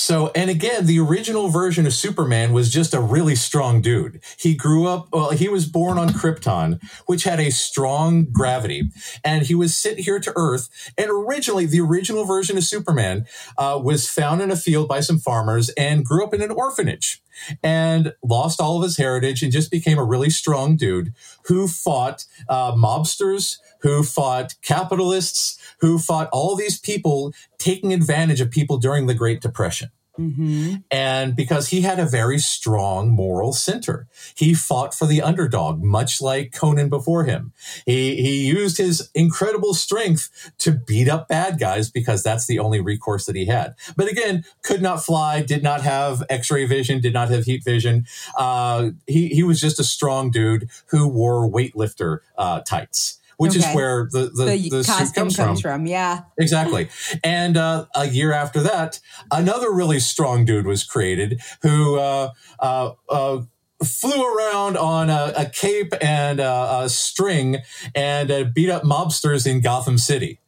[0.00, 4.22] So, and again, the original version of Superman was just a really strong dude.
[4.38, 8.90] He grew up, well, he was born on Krypton, which had a strong gravity,
[9.22, 10.70] and he was sent here to Earth.
[10.96, 13.26] And originally, the original version of Superman
[13.58, 17.22] uh, was found in a field by some farmers and grew up in an orphanage.
[17.62, 21.12] And lost all of his heritage and just became a really strong dude
[21.46, 28.50] who fought uh, mobsters, who fought capitalists, who fought all these people taking advantage of
[28.50, 29.90] people during the Great Depression.
[30.20, 30.74] Mm-hmm.
[30.90, 36.20] And because he had a very strong moral center, he fought for the underdog, much
[36.20, 37.52] like Conan before him.
[37.86, 42.80] He, he used his incredible strength to beat up bad guys because that's the only
[42.80, 43.74] recourse that he had.
[43.96, 47.64] But again, could not fly, did not have x ray vision, did not have heat
[47.64, 48.04] vision.
[48.36, 53.70] Uh, he, he was just a strong dude who wore weightlifter uh, tights which okay.
[53.70, 55.56] is where the the, the, the suit comes, comes from.
[55.56, 55.86] from.
[55.86, 56.90] Yeah, exactly.
[57.24, 59.00] And uh, a year after that,
[59.32, 63.40] another really strong dude was created who uh, uh, uh
[63.82, 67.56] flew around on a, a cape and a, a string
[67.94, 70.38] and uh, beat up mobsters in Gotham City.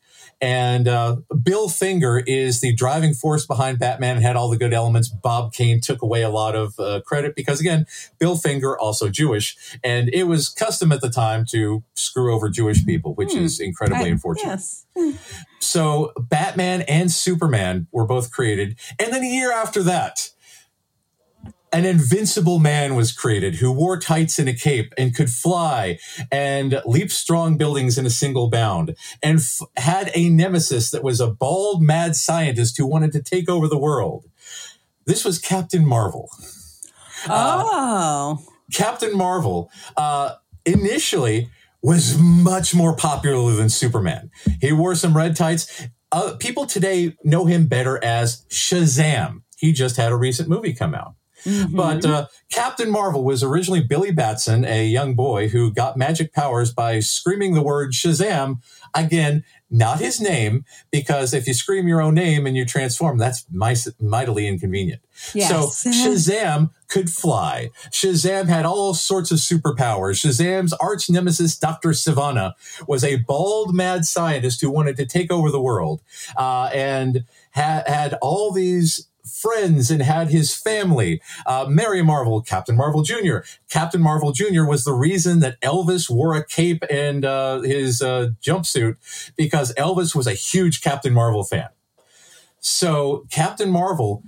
[0.43, 4.75] And uh, Bill Finger is the driving force behind Batman and had all the good
[4.75, 5.09] elements.
[5.09, 7.87] Bob Kane took away a lot of uh, credit because, again,
[8.19, 9.57] Bill Finger, also Jewish.
[9.85, 13.45] And it was custom at the time to screw over Jewish people, which hmm.
[13.45, 14.61] is incredibly I, unfortunate.
[14.97, 15.15] Yes.
[15.61, 18.77] So Batman and Superman were both created.
[18.99, 20.31] And then a year after that,
[21.73, 25.99] an invincible man was created who wore tights and a cape and could fly
[26.31, 31.19] and leap strong buildings in a single bound and f- had a nemesis that was
[31.21, 34.27] a bald, mad scientist who wanted to take over the world.
[35.07, 36.29] This was Captain Marvel.
[37.27, 38.39] Uh, oh.
[38.39, 41.49] Uh, Captain Marvel uh, initially
[41.83, 44.31] was much more popular than Superman.
[44.61, 45.89] He wore some red tights.
[46.13, 49.43] Uh, people today know him better as Shazam.
[49.57, 51.15] He just had a recent movie come out.
[51.45, 51.77] Mm-hmm.
[51.77, 56.73] But uh, Captain Marvel was originally Billy Batson, a young boy who got magic powers
[56.73, 58.59] by screaming the word Shazam.
[58.95, 63.47] Again, not his name, because if you scream your own name and you transform, that's
[63.51, 65.01] mightily inconvenient.
[65.33, 65.79] Yes.
[65.79, 67.71] So Shazam could fly.
[67.91, 70.21] Shazam had all sorts of superpowers.
[70.23, 71.91] Shazam's arch nemesis, Dr.
[71.91, 72.53] Sivana,
[72.87, 76.03] was a bald, mad scientist who wanted to take over the world
[76.37, 77.25] uh, and
[77.55, 79.09] ha- had all these
[79.43, 81.21] friends and had his family.
[81.45, 83.39] Uh, Mary Marvel, Captain Marvel Jr.
[83.69, 84.65] Captain Marvel Jr.
[84.65, 88.97] was the reason that Elvis wore a cape and uh, his uh, jumpsuit
[89.37, 91.69] because Elvis was a huge Captain Marvel fan.
[92.61, 94.23] So Captain Marvel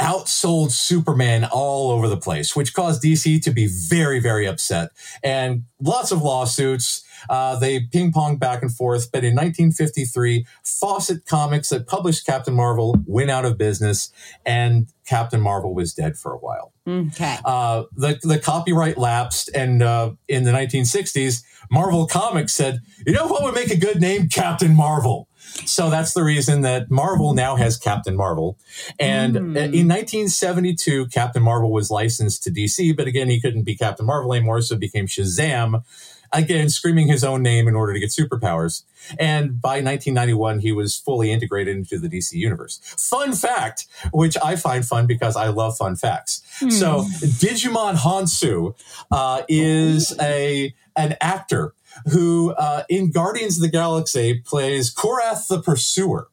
[0.00, 4.90] outsold Superman all over the place, which caused DC to be very, very upset
[5.22, 7.04] and lots of lawsuits.
[7.28, 9.10] Uh, they ping pong back and forth.
[9.12, 14.10] But in 1953, Fawcett Comics that published Captain Marvel went out of business,
[14.44, 16.72] and Captain Marvel was dead for a while.
[16.86, 17.38] Okay.
[17.44, 23.26] Uh, the the copyright lapsed, and uh, in the 1960s, Marvel Comics said, "You know
[23.26, 24.28] what would make a good name?
[24.28, 25.28] Captain Marvel."
[25.66, 28.58] So that's the reason that Marvel now has Captain Marvel.
[28.98, 29.56] And mm.
[29.56, 34.34] in 1972, Captain Marvel was licensed to DC, but again, he couldn't be Captain Marvel
[34.34, 35.84] anymore, so it became Shazam
[36.32, 38.82] again screaming his own name in order to get superpowers.
[39.18, 42.80] And by 1991, he was fully integrated into the DC universe.
[42.98, 46.42] Fun fact, which I find fun because I love fun facts.
[46.58, 46.70] Hmm.
[46.70, 48.74] So Djimon Hounsou
[49.10, 51.74] uh, is a an actor
[52.10, 56.28] who uh, in Guardians of the Galaxy plays Korath the Pursuer.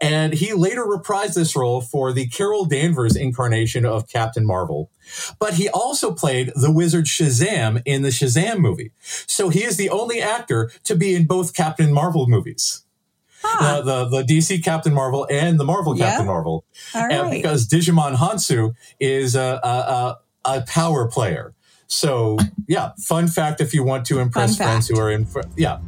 [0.00, 4.90] And he later reprised this role for the Carol Danvers incarnation of Captain Marvel.
[5.38, 8.92] But he also played the wizard Shazam in the Shazam movie.
[9.00, 12.84] So he is the only actor to be in both Captain Marvel movies.
[13.42, 13.78] Huh.
[13.78, 16.10] Uh, the, the DC Captain Marvel and the Marvel yeah.
[16.10, 16.64] Captain Marvel.
[16.94, 17.30] Right.
[17.30, 21.54] because Djimon Hounsou is a, a, a, a power player.
[21.88, 25.80] So yeah, fun fact if you want to impress friends who are in, yeah.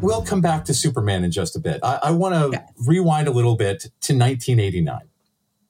[0.00, 1.80] We'll come back to Superman in just a bit.
[1.82, 5.00] I, I want to rewind a little bit to 1989.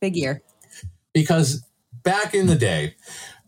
[0.01, 0.43] Big year.
[1.13, 1.65] Because
[2.03, 2.95] back in the day,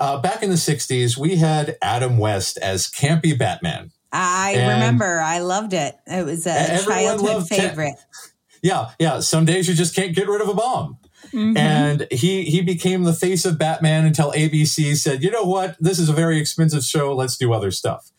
[0.00, 3.92] uh, back in the 60s, we had Adam West as campy Batman.
[4.12, 5.20] I and remember.
[5.20, 5.96] I loved it.
[6.06, 7.94] It was a childhood favorite.
[8.62, 9.20] yeah, yeah.
[9.20, 10.98] Some days you just can't get rid of a bomb.
[11.32, 11.56] Mm-hmm.
[11.56, 15.76] And he he became the face of Batman until ABC said, "You know what?
[15.80, 17.14] This is a very expensive show.
[17.14, 18.10] Let's do other stuff."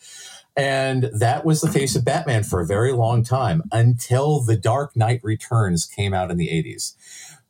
[0.56, 4.96] And that was the face of Batman for a very long time until The Dark
[4.96, 6.94] Knight Returns came out in the 80s,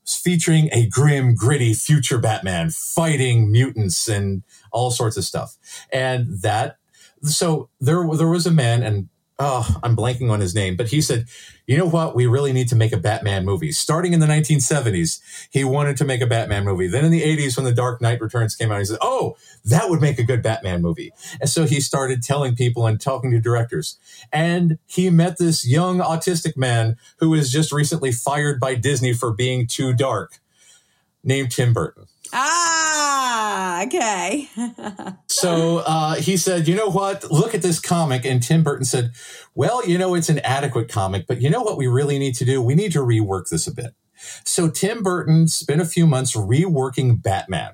[0.05, 5.57] featuring a grim, gritty future Batman fighting mutants and all sorts of stuff.
[5.91, 6.77] And that,
[7.23, 11.01] so there, there was a man, and oh, I'm blanking on his name, but he
[11.01, 11.25] said,
[11.65, 12.13] you know what?
[12.13, 13.71] We really need to make a Batman movie.
[13.71, 16.88] Starting in the 1970s, he wanted to make a Batman movie.
[16.88, 19.89] Then in the 80s, when The Dark Knight Returns came out, he said, oh, that
[19.89, 21.13] would make a good Batman movie.
[21.39, 23.97] And so he started telling people and talking to directors.
[24.32, 29.32] And he met this young autistic man who was just recently fired by Disney for
[29.32, 30.39] being too dark,
[31.23, 32.08] named Tim Burton.
[32.35, 34.49] Ah, okay.
[35.27, 37.31] so uh, he said, you know what?
[37.31, 38.25] Look at this comic.
[38.25, 39.11] And Tim Burton said,
[39.53, 42.45] well, you know, it's an adequate comic, but you know what we really need to
[42.45, 42.61] do?
[42.61, 43.93] We need to rework this a bit.
[44.45, 47.73] So Tim Burton spent a few months reworking Batman.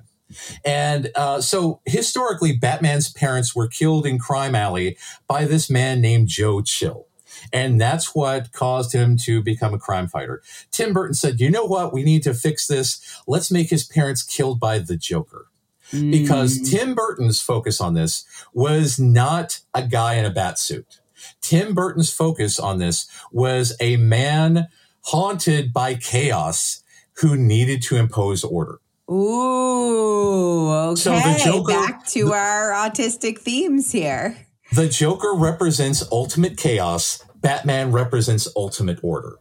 [0.64, 4.96] And uh, so historically, Batman's parents were killed in Crime Alley
[5.26, 7.06] by this man named Joe Chill.
[7.52, 10.42] And that's what caused him to become a crime fighter.
[10.70, 11.92] Tim Burton said, you know what?
[11.92, 13.22] We need to fix this.
[13.26, 15.46] Let's make his parents killed by the Joker.
[15.92, 16.12] Mm.
[16.12, 21.00] Because Tim Burton's focus on this was not a guy in a bat suit.
[21.40, 24.68] Tim Burton's focus on this was a man
[25.02, 26.82] haunted by chaos
[27.14, 28.78] who needed to impose order.
[29.10, 31.00] Ooh, okay.
[31.00, 34.46] So the Joker, Back to the, our autistic themes here.
[34.72, 39.36] The Joker represents ultimate chaos Batman represents ultimate order.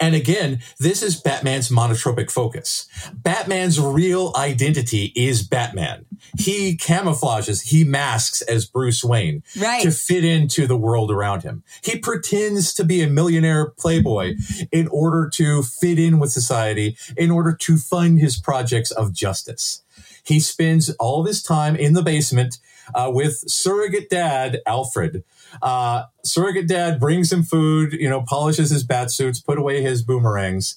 [0.00, 2.88] And again, this is Batman's monotropic focus.
[3.14, 6.04] Batman's real identity is Batman.
[6.36, 9.82] He camouflages, he masks as Bruce Wayne right.
[9.82, 11.62] to fit into the world around him.
[11.82, 14.34] He pretends to be a millionaire playboy
[14.72, 19.82] in order to fit in with society, in order to fund his projects of justice.
[20.24, 22.58] He spends all of his time in the basement
[22.94, 25.24] uh, with surrogate dad, Alfred,
[25.62, 30.02] uh, surrogate dad brings him food, you know, polishes his bat suits, put away his
[30.02, 30.76] boomerangs,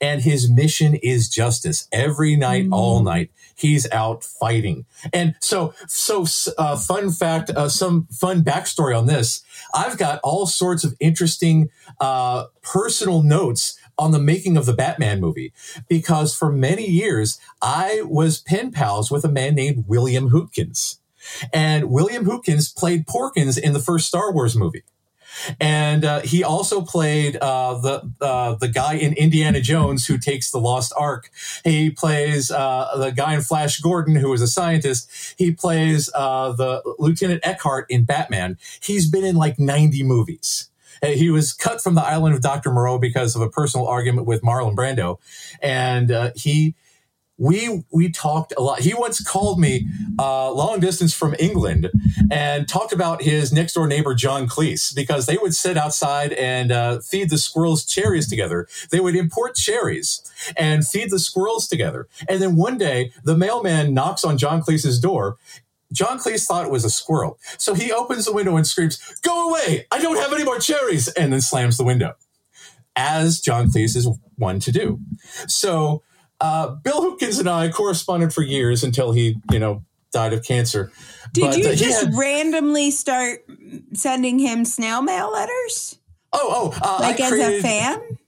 [0.00, 1.88] and his mission is justice.
[1.92, 2.74] Every night, mm.
[2.74, 4.84] all night, he's out fighting.
[5.12, 6.26] And so, so
[6.58, 9.42] uh, fun fact, uh, some fun backstory on this.
[9.72, 15.20] I've got all sorts of interesting uh, personal notes on the making of the Batman
[15.20, 15.52] movie
[15.88, 20.98] because for many years I was pen pals with a man named William Hootkins.
[21.52, 24.82] And William Hootkins played Porkins in the first Star Wars movie.
[25.58, 30.50] And uh, he also played uh, the uh, the guy in Indiana Jones who takes
[30.50, 31.30] the Lost Ark.
[31.64, 35.10] He plays uh, the guy in Flash Gordon who is a scientist.
[35.38, 38.58] He plays uh, the Lieutenant Eckhart in Batman.
[38.80, 40.68] He's been in like ninety movies.
[41.04, 42.70] He was cut from the island of Dr.
[42.70, 45.18] Moreau because of a personal argument with Marlon Brando,
[45.60, 46.76] and uh, he
[47.42, 48.78] we we talked a lot.
[48.78, 51.90] He once called me uh, long distance from England
[52.30, 56.70] and talked about his next door neighbor John Cleese because they would sit outside and
[56.70, 58.68] uh, feed the squirrels cherries together.
[58.92, 60.22] They would import cherries
[60.56, 62.06] and feed the squirrels together.
[62.28, 65.36] And then one day, the mailman knocks on John Cleese's door.
[65.92, 69.50] John Cleese thought it was a squirrel, so he opens the window and screams, "Go
[69.50, 69.86] away!
[69.90, 72.14] I don't have any more cherries!" and then slams the window,
[72.94, 75.00] as John Cleese is one to do.
[75.48, 76.02] So
[76.42, 80.92] uh, Bill Hootkins and I corresponded for years until he, you know, died of cancer.
[81.32, 83.44] Did but, you uh, just had, randomly start
[83.94, 85.98] sending him snail mail letters?
[86.32, 88.18] Oh, oh, uh, like I as created, a fan.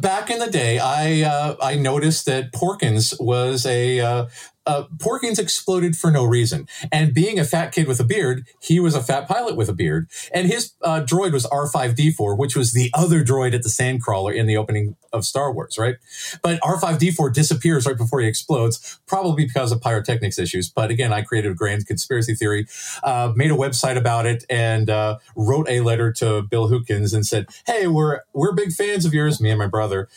[0.00, 4.26] Back in the day, I uh, I noticed that Porkins was a uh,
[4.66, 6.68] uh, Porkins exploded for no reason.
[6.90, 9.72] And being a fat kid with a beard, he was a fat pilot with a
[9.72, 10.08] beard.
[10.32, 14.46] And his uh, droid was R5D4, which was the other droid at the Sandcrawler in
[14.46, 15.96] the opening of Star Wars, right?
[16.42, 20.68] But R5D4 disappears right before he explodes, probably because of pyrotechnics issues.
[20.68, 22.66] But again, I created a grand conspiracy theory,
[23.02, 27.26] uh, made a website about it, and uh, wrote a letter to Bill Hootkins and
[27.26, 30.08] said, "Hey, we're we're big fans of yours, me and my brother."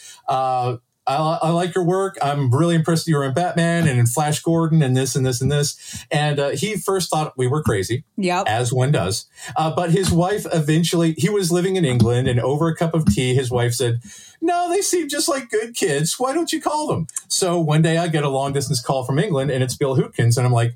[1.09, 2.17] I, I, like your work.
[2.21, 5.41] I'm really impressed you were in Batman and in Flash Gordon and this and this
[5.41, 6.05] and this.
[6.11, 8.45] And uh, he first thought we were crazy, yep.
[8.47, 9.25] as one does.
[9.57, 13.05] Uh, but his wife eventually, he was living in England, and over a cup of
[13.05, 14.01] tea, his wife said,
[14.39, 16.19] "No, they seem just like good kids.
[16.19, 19.17] Why don't you call them?" So one day, I get a long distance call from
[19.17, 20.75] England, and it's Bill Hootkins, and I'm like,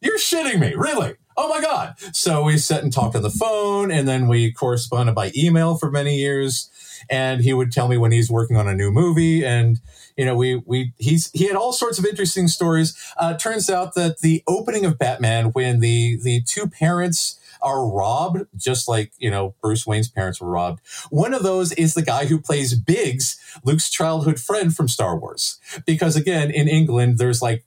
[0.00, 1.94] "You're shitting me, really?" oh my god!
[2.12, 5.90] So we sat and talked on the phone, and then we corresponded by email for
[5.90, 6.68] many years.
[7.10, 9.80] And he would tell me when he's working on a new movie, and
[10.16, 12.96] you know, we we he's he had all sorts of interesting stories.
[13.16, 18.44] Uh, turns out that the opening of Batman, when the the two parents are robbed,
[18.56, 20.80] just like, you know, Bruce Wayne's parents were robbed.
[21.10, 25.58] One of those is the guy who plays Biggs, Luke's childhood friend from Star Wars.
[25.86, 27.64] Because again, in England, there's like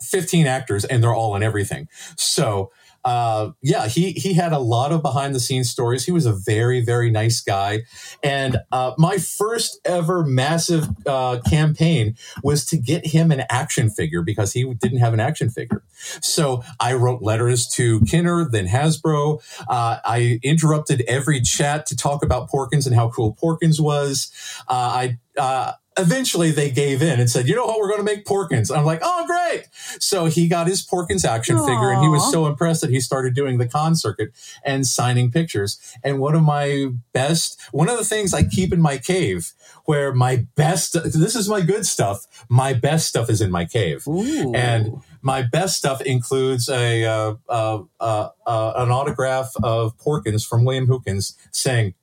[0.00, 1.88] 15 actors and they're all in everything.
[2.16, 2.70] So
[3.08, 6.04] uh, yeah, he he had a lot of behind the scenes stories.
[6.04, 7.84] He was a very very nice guy,
[8.22, 14.20] and uh, my first ever massive uh, campaign was to get him an action figure
[14.20, 15.82] because he didn't have an action figure.
[16.20, 19.40] So I wrote letters to Kenner, then Hasbro.
[19.66, 24.30] Uh, I interrupted every chat to talk about Porkins and how cool Porkins was.
[24.68, 28.04] Uh, I uh, eventually they gave in and said, you know what, we're going to
[28.04, 28.74] make Porkins.
[28.74, 29.66] I'm like, oh, great.
[30.00, 31.66] So he got his Porkins action Aww.
[31.66, 34.30] figure and he was so impressed that he started doing the con circuit
[34.64, 35.78] and signing pictures.
[36.02, 39.52] And one of my best, one of the things I keep in my cave
[39.84, 42.26] where my best, this is my good stuff.
[42.48, 44.06] My best stuff is in my cave.
[44.06, 44.54] Ooh.
[44.54, 50.64] And my best stuff includes a, uh, uh, uh, uh an autograph of Porkins from
[50.64, 51.94] William Hootkins saying,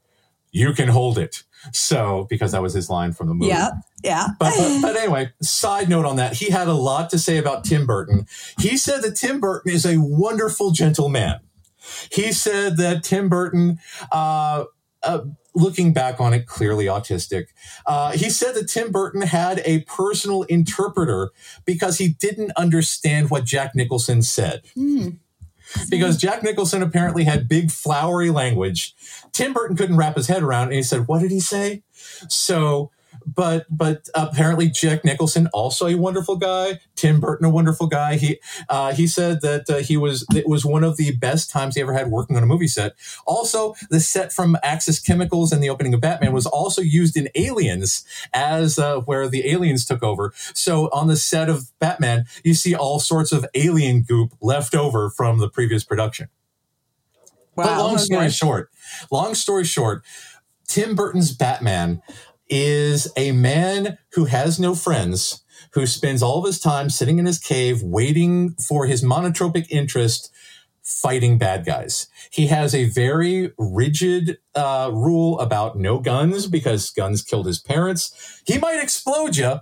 [0.52, 1.44] you can hold it.
[1.72, 3.50] So, because that was his line from the movie.
[3.50, 3.72] Yeah.
[4.04, 4.28] Yeah.
[4.40, 7.64] But, but, but, anyway, side note on that, he had a lot to say about
[7.64, 8.28] Tim Burton.
[8.60, 11.40] He said that Tim Burton is a wonderful, gentleman.
[12.12, 13.80] He said that Tim Burton,
[14.12, 14.66] uh,
[15.04, 15.22] uh,
[15.54, 17.46] looking back on it, clearly autistic.
[17.86, 21.32] Uh, he said that Tim Burton had a personal interpreter
[21.66, 24.64] because he didn't understand what Jack Nicholson said.
[24.78, 25.18] Mm
[25.90, 28.96] because Jack Nicholson apparently had big flowery language.
[29.32, 31.84] Tim Burton couldn't wrap his head around, and he said, "What did he say?"
[32.30, 32.92] So
[33.26, 36.80] but but apparently Jack Nicholson also a wonderful guy.
[36.96, 38.16] Tim Burton a wonderful guy.
[38.16, 41.76] He uh, he said that uh, he was it was one of the best times
[41.76, 42.94] he ever had working on a movie set.
[43.26, 47.30] Also, the set from Axis Chemicals and the opening of Batman was also used in
[47.36, 50.34] Aliens as uh, where the aliens took over.
[50.54, 55.10] So on the set of Batman, you see all sorts of alien goop left over
[55.10, 56.30] from the previous production.
[57.56, 58.04] Wow, but long okay.
[58.04, 58.72] story short,
[59.12, 60.04] long story short,
[60.68, 62.02] Tim Burton's Batman
[62.50, 65.44] is a man who has no friends,
[65.74, 70.32] who spends all of his time sitting in his cave waiting for his monotropic interest
[70.86, 72.08] fighting bad guys.
[72.30, 78.42] He has a very rigid uh, rule about no guns because guns killed his parents.
[78.46, 79.62] He might explode you,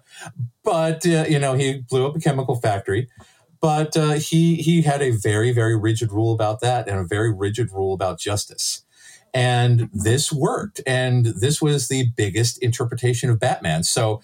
[0.64, 3.10] but uh, you know he blew up a chemical factory.
[3.62, 7.34] But uh, he he had a very very rigid rule about that and a very
[7.34, 8.84] rigid rule about justice.
[9.34, 10.82] And this worked.
[10.86, 13.84] And this was the biggest interpretation of Batman.
[13.84, 14.22] So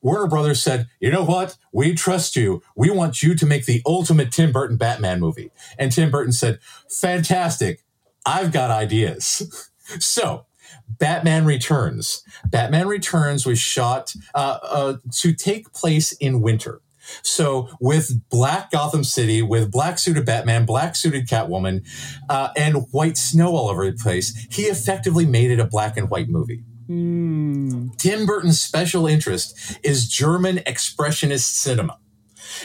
[0.00, 1.56] Warner Brothers said, you know what?
[1.72, 2.62] We trust you.
[2.76, 5.50] We want you to make the ultimate Tim Burton Batman movie.
[5.78, 7.82] And Tim Burton said, fantastic.
[8.24, 9.70] I've got ideas.
[9.98, 10.46] so
[10.88, 12.22] Batman Returns.
[12.46, 16.80] Batman Returns was shot uh, uh, to take place in winter.
[17.22, 21.86] So with black Gotham City, with black suited Batman, black suited Catwoman,
[22.28, 26.10] uh, and white snow all over the place, he effectively made it a black and
[26.10, 26.64] white movie.
[26.88, 27.96] Mm.
[27.98, 31.98] Tim Burton's special interest is German expressionist cinema.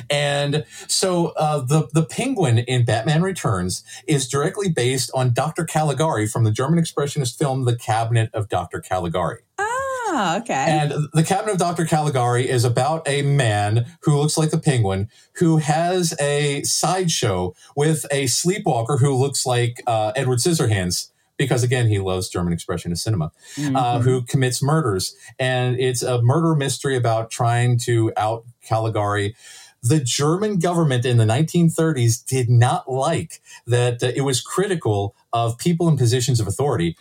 [0.09, 5.65] And so uh, the the penguin in Batman Returns is directly based on Dr.
[5.65, 8.79] Caligari from the German expressionist film The Cabinet of Dr.
[8.79, 9.41] Caligari.
[9.59, 9.82] Ah,
[10.13, 10.53] okay.
[10.53, 11.85] And the Cabinet of Dr.
[11.85, 18.05] Caligari is about a man who looks like the penguin who has a sideshow with
[18.11, 23.25] a sleepwalker who looks like uh, Edward Scissorhands because again he loves German expressionist cinema,
[23.25, 23.75] uh, mm-hmm.
[23.75, 29.35] uh, who commits murders, and it's a murder mystery about trying to out Caligari.
[29.81, 35.57] The German government in the 1930s did not like that uh, it was critical of
[35.57, 36.95] people in positions of authority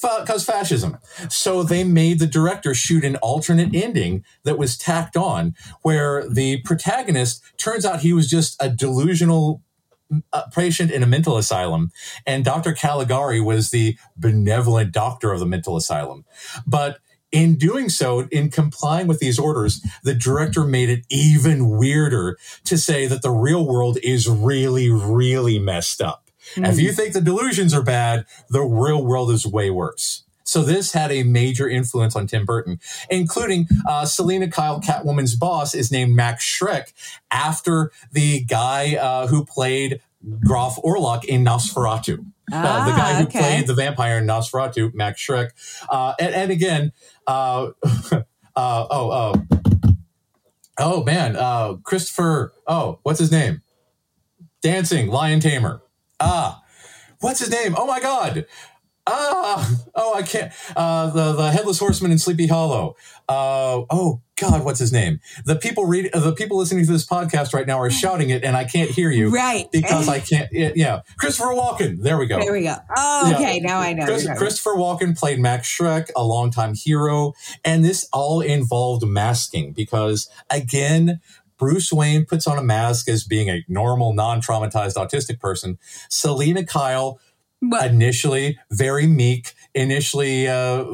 [0.00, 0.98] because fascism.
[1.28, 6.62] So they made the director shoot an alternate ending that was tacked on, where the
[6.62, 9.62] protagonist turns out he was just a delusional
[10.32, 11.90] uh, patient in a mental asylum,
[12.26, 12.72] and Dr.
[12.72, 16.24] Caligari was the benevolent doctor of the mental asylum.
[16.66, 16.98] But
[17.30, 22.78] in doing so, in complying with these orders, the director made it even weirder to
[22.78, 26.27] say that the real world is really, really messed up.
[26.54, 26.68] Mm.
[26.68, 30.24] If you think the delusions are bad, the real world is way worse.
[30.48, 32.80] So this had a major influence on Tim Burton,
[33.10, 36.94] including uh, Selina Kyle, Catwoman's boss, is named Max Schreck
[37.30, 40.00] after the guy uh, who played
[40.46, 42.24] Graf Orlok in Nosferatu.
[42.50, 43.38] Ah, uh, the guy who okay.
[43.38, 45.50] played the vampire in Nosferatu, Max Schreck.
[45.86, 46.92] Uh, and, and, again,
[47.26, 48.22] uh, uh,
[48.56, 49.34] oh, oh,
[50.78, 51.36] oh man,
[51.82, 53.60] Christopher, oh, what's his name?
[54.62, 55.82] Dancing, Lion Tamer.
[56.20, 56.62] Ah,
[57.20, 57.74] what's his name?
[57.76, 58.46] Oh my God.
[59.10, 60.52] Ah, oh, I can't.
[60.76, 62.94] Uh, the the headless horseman in Sleepy Hollow.
[63.26, 65.20] Uh, oh God, what's his name?
[65.46, 68.54] The people read the people listening to this podcast right now are shouting it, and
[68.54, 69.66] I can't hear you, right?
[69.72, 70.50] Because I can't.
[70.52, 72.02] Yeah, Christopher Walken.
[72.02, 72.38] There we go.
[72.38, 72.74] There we go.
[72.96, 73.60] Oh, okay.
[73.60, 74.04] Now I know.
[74.04, 77.32] Chris, Christopher Walken played Max Schreck, a longtime hero,
[77.64, 81.20] and this all involved masking because again.
[81.58, 85.78] Bruce Wayne puts on a mask as being a normal, non traumatized autistic person.
[86.08, 87.20] Selina Kyle
[87.60, 90.84] but, initially very meek, initially uh,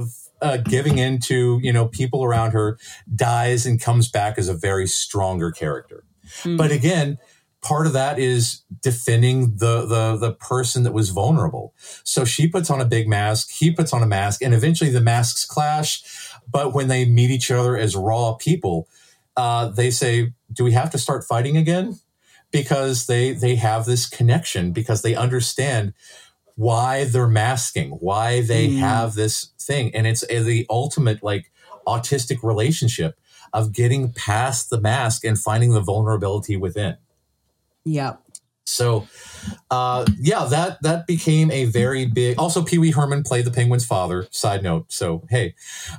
[0.40, 2.78] uh, giving in to you know people around her,
[3.14, 6.04] dies and comes back as a very stronger character.
[6.38, 6.56] Mm-hmm.
[6.56, 7.18] But again,
[7.62, 11.74] part of that is defending the the the person that was vulnerable.
[12.04, 15.00] So she puts on a big mask, he puts on a mask, and eventually the
[15.00, 16.02] masks clash.
[16.48, 18.88] But when they meet each other as raw people,
[19.36, 21.98] uh, they say, "Do we have to start fighting again?"
[22.50, 25.92] Because they they have this connection because they understand
[26.56, 28.78] why they're masking, why they mm.
[28.78, 29.94] have this thing.
[29.94, 31.50] And it's the ultimate like
[31.86, 33.18] autistic relationship
[33.52, 36.96] of getting past the mask and finding the vulnerability within.
[37.84, 38.23] Yep.
[38.64, 39.06] So,
[39.70, 42.38] uh, yeah, that that became a very big.
[42.38, 44.26] Also, Pee Wee Herman played the Penguin's father.
[44.30, 44.90] Side note.
[44.90, 45.54] So, hey,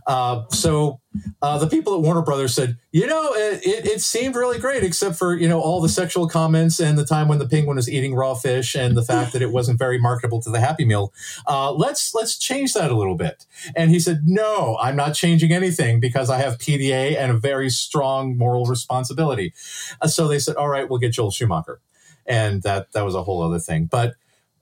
[0.08, 1.00] uh, so
[1.42, 4.84] uh, the people at Warner Brothers said, you know, it, it, it, seemed really great,
[4.84, 7.90] except for you know all the sexual comments and the time when the penguin was
[7.90, 11.14] eating raw fish and the fact that it wasn't very marketable to the Happy Meal.
[11.48, 13.46] Uh, let's let's change that a little bit.
[13.76, 17.70] And he said, no, I'm not changing anything because I have PDA and a very
[17.70, 19.54] strong moral responsibility.
[20.02, 21.80] Uh, so they said, all right, we'll get Joel Schumacher
[22.26, 23.86] and that that was a whole other thing.
[23.86, 24.16] But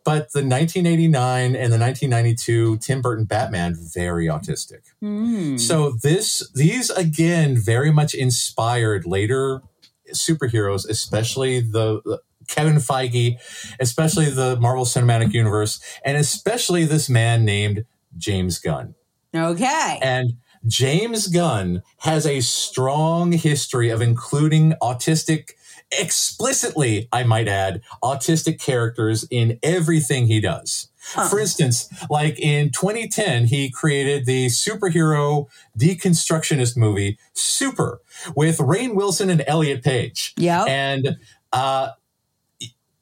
[0.03, 4.82] but the 1989 and the 1992 Tim Burton Batman very autistic.
[5.01, 5.59] Mm.
[5.59, 9.61] So this these again very much inspired later
[10.11, 13.38] superheroes, especially the, the Kevin Feige,
[13.80, 17.86] especially the Marvel Cinematic Universe, and especially this man named
[18.18, 18.95] James Gunn.
[19.36, 19.99] Okay.
[20.01, 20.34] And
[20.66, 25.51] James Gunn has a strong history of including autistic
[25.91, 30.89] explicitly, I might add, autistic characters in everything he does.
[31.13, 31.28] Huh.
[31.28, 35.47] For instance, like in 2010, he created the superhero
[35.78, 37.99] deconstructionist movie Super
[38.36, 40.34] with Rainn Wilson and Elliot Page.
[40.38, 40.63] Yeah.
[40.63, 41.17] And
[41.51, 41.89] uh,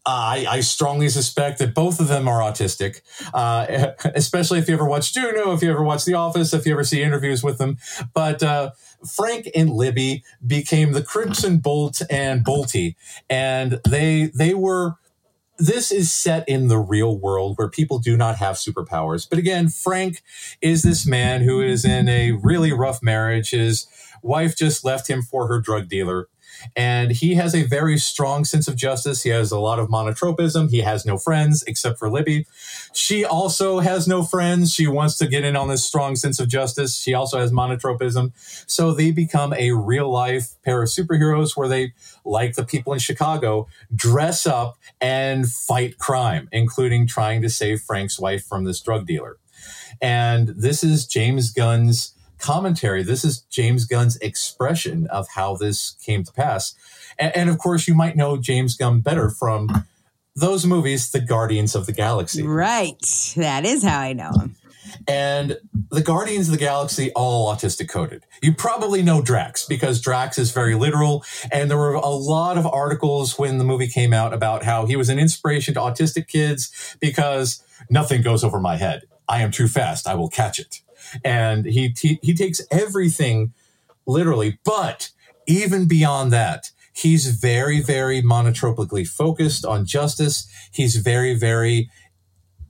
[0.05, 3.01] I, I, strongly suspect that both of them are autistic,
[3.33, 6.73] uh, especially if you ever watch Juno, if you ever watch The Office, if you
[6.73, 7.77] ever see interviews with them.
[8.13, 8.71] But uh,
[9.15, 12.95] Frank and Libby became the Crimson Bolt and Bolty,
[13.29, 14.95] and they they were.
[15.57, 19.29] This is set in the real world where people do not have superpowers.
[19.29, 20.23] But again, Frank
[20.59, 23.51] is this man who is in a really rough marriage.
[23.51, 23.85] His
[24.23, 26.29] wife just left him for her drug dealer
[26.75, 29.23] and he has a very strong sense of justice.
[29.23, 30.69] He has a lot of monotropism.
[30.69, 32.45] He has no friends except for Libby.
[32.93, 34.73] She also has no friends.
[34.73, 36.97] She wants to get in on this strong sense of justice.
[36.97, 38.31] She also has monotropism.
[38.69, 41.93] So they become a real life pair of superheroes where they,
[42.25, 48.19] like the people in Chicago, dress up and fight crime, including trying to save Frank's
[48.19, 49.37] wife from this drug dealer.
[50.01, 53.03] And this is James Gunn's commentary.
[53.03, 56.75] This is James Gunn's expression of how this came to pass.
[57.17, 59.85] And, and, of course, you might know James Gunn better from
[60.35, 62.43] those movies, The Guardians of the Galaxy.
[62.43, 63.33] Right.
[63.35, 64.55] That is how I know him.
[65.07, 65.57] And
[65.89, 68.25] the Guardians of the Galaxy, all autistic coded.
[68.41, 71.23] You probably know Drax because Drax is very literal.
[71.51, 74.95] And there were a lot of articles when the movie came out about how he
[74.95, 79.03] was an inspiration to autistic kids because nothing goes over my head.
[79.29, 80.07] I am too fast.
[80.07, 80.81] I will catch it
[81.23, 83.53] and he, he takes everything
[84.05, 84.59] literally.
[84.63, 85.09] But
[85.47, 90.47] even beyond that, he's very very monotropically focused on justice.
[90.71, 91.89] He's very very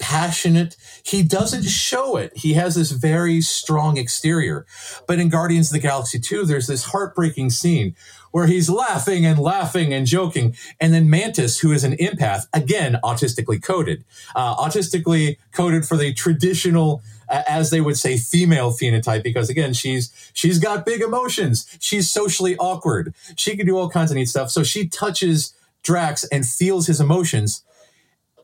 [0.02, 0.76] passionate.
[1.04, 2.36] He doesn't show it.
[2.36, 4.66] He has this very strong exterior.
[5.08, 7.96] But in Guardians of the Galaxy 2, there's this heartbreaking scene
[8.32, 10.56] where he's laughing and laughing and joking.
[10.80, 14.04] And then Mantis, who is an empath, again, autistically coded,
[14.36, 20.12] uh, autistically coded for the traditional as they would say, female phenotype, because again, she's
[20.34, 21.66] she's got big emotions.
[21.80, 23.14] She's socially awkward.
[23.38, 24.52] She can do all kinds of neat stuff.
[24.52, 27.64] So she touches Drax and feels his emotions,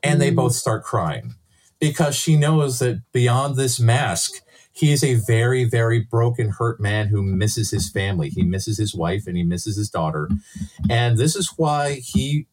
[0.01, 0.35] and they mm.
[0.35, 1.35] both start crying
[1.79, 7.07] because she knows that beyond this mask, he is a very, very broken, hurt man
[7.07, 8.29] who misses his family.
[8.29, 10.29] He misses his wife and he misses his daughter.
[10.89, 12.47] And this is why he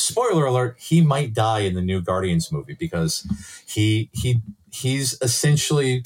[0.00, 3.26] spoiler alert, he might die in the new Guardians movie because
[3.66, 4.40] he he
[4.72, 6.04] he's essentially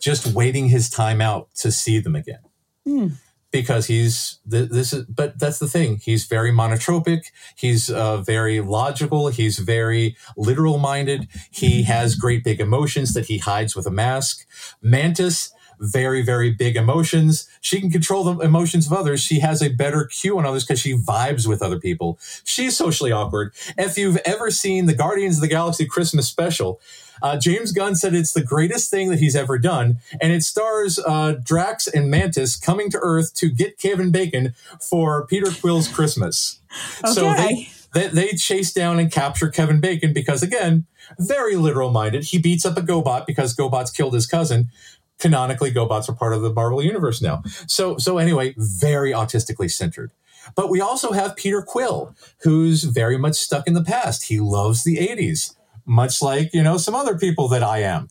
[0.00, 2.40] just waiting his time out to see them again.
[2.86, 3.12] Mm.
[3.50, 6.00] because he's this is but that's the thing.
[6.04, 7.26] He's very monotropic.
[7.56, 9.28] He's uh, very logical.
[9.28, 14.46] He's very literal minded he has great big emotions that he hides with a mask.
[14.82, 19.68] Mantis very very big emotions she can control the emotions of others she has a
[19.68, 24.18] better cue on others because she vibes with other people she's socially awkward if you've
[24.24, 26.80] ever seen the guardians of the galaxy christmas special
[27.22, 30.98] uh, James Gunn said it's the greatest thing that he's ever done, and it stars
[30.98, 36.60] uh, Drax and Mantis coming to Earth to get Kevin Bacon for Peter Quill's Christmas.
[37.04, 37.10] Okay.
[37.14, 40.86] So they, they, they chase down and capture Kevin Bacon because, again,
[41.18, 42.24] very literal minded.
[42.24, 44.70] He beats up a GoBot because GoBot's killed his cousin.
[45.18, 47.42] Canonically, GoBots are part of the Marvel universe now.
[47.66, 50.10] So, so anyway, very autistically centered.
[50.54, 54.24] But we also have Peter Quill, who's very much stuck in the past.
[54.24, 55.54] He loves the 80s
[55.86, 58.08] much like you know some other people that I am.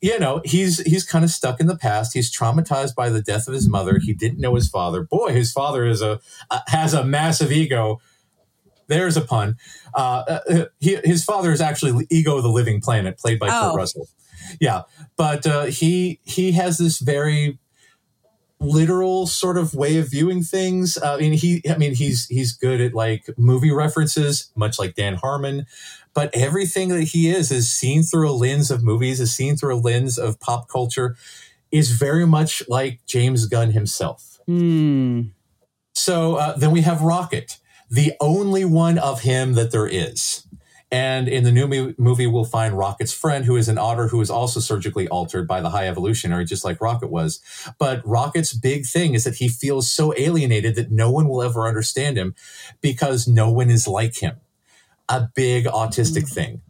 [0.00, 2.14] You know, he's he's kind of stuck in the past.
[2.14, 3.98] He's traumatized by the death of his mother.
[3.98, 5.02] He didn't know his father.
[5.02, 6.20] Boy, his father is a
[6.50, 8.00] uh, has a massive ego.
[8.86, 9.56] There's a pun.
[9.94, 13.70] Uh, uh, he, his father is actually Ego the Living Planet, played by oh.
[13.70, 14.08] Kurt Russell.
[14.60, 14.82] Yeah,
[15.16, 17.58] but uh, he he has this very
[18.62, 20.98] literal sort of way of viewing things.
[20.98, 24.94] Uh, I mean, he I mean he's he's good at like movie references, much like
[24.94, 25.66] Dan Harmon
[26.14, 29.74] but everything that he is is seen through a lens of movies, is seen through
[29.74, 31.16] a lens of pop culture,
[31.70, 34.40] is very much like James Gunn himself.
[34.48, 35.30] Mm.
[35.94, 40.46] So uh, then we have Rocket, the only one of him that there is.
[40.92, 44.30] And in the new movie, we'll find Rocket's friend, who is an otter who is
[44.30, 47.40] also surgically altered by the high evolutionary, just like Rocket was.
[47.78, 51.68] But Rocket's big thing is that he feels so alienated that no one will ever
[51.68, 52.34] understand him
[52.80, 54.40] because no one is like him
[55.10, 56.32] a big autistic mm.
[56.32, 56.62] thing.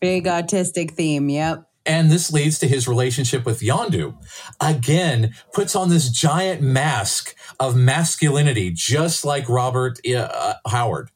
[0.00, 1.28] Big autistic theme.
[1.28, 1.64] Yep.
[1.84, 4.16] And this leads to his relationship with Yondu.
[4.60, 11.10] Again, puts on this giant mask of masculinity, just like Robert uh, Howard,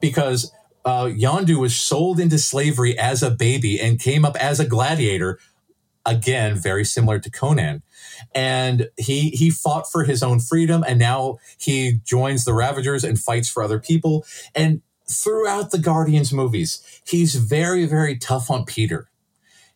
[0.00, 0.50] because
[0.84, 5.38] uh, Yondu was sold into slavery as a baby and came up as a gladiator.
[6.06, 7.82] Again, very similar to Conan.
[8.34, 13.18] And he he fought for his own freedom, and now he joins the Ravagers and
[13.18, 14.26] fights for other people.
[14.54, 19.08] And throughout the Guardians movies, he's very, very tough on Peter.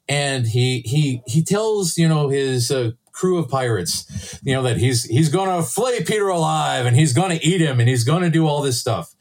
[0.08, 4.76] And he he he tells, you know, his uh, crew of pirates, you know, that
[4.76, 8.04] he's he's going to flay Peter alive and he's going to eat him and he's
[8.04, 9.14] going to do all this stuff.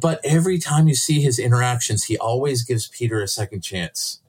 [0.00, 4.20] But every time you see his interactions, he always gives Peter a second chance.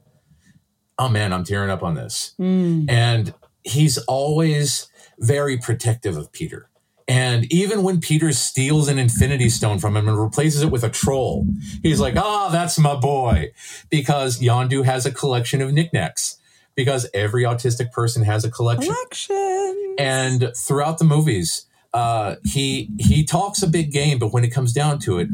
[0.99, 2.33] Oh man, I'm tearing up on this.
[2.39, 2.89] Mm.
[2.89, 4.87] And he's always
[5.19, 6.69] very protective of Peter.
[7.07, 10.89] And even when Peter steals an infinity stone from him and replaces it with a
[10.89, 11.45] troll,
[11.83, 13.51] he's like, ah, oh, that's my boy.
[13.89, 16.37] Because Yondu has a collection of knickknacks.
[16.73, 18.93] Because every autistic person has a collection.
[18.93, 19.95] Collection.
[19.97, 24.73] And throughout the movies, uh, he he talks a big game, but when it comes
[24.73, 25.27] down to it,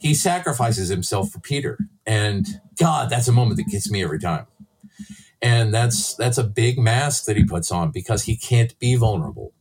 [0.00, 1.78] he sacrifices himself for Peter.
[2.06, 2.46] And
[2.78, 4.46] God, that's a moment that gets me every time.
[5.40, 9.52] And that's that's a big mask that he puts on because he can't be vulnerable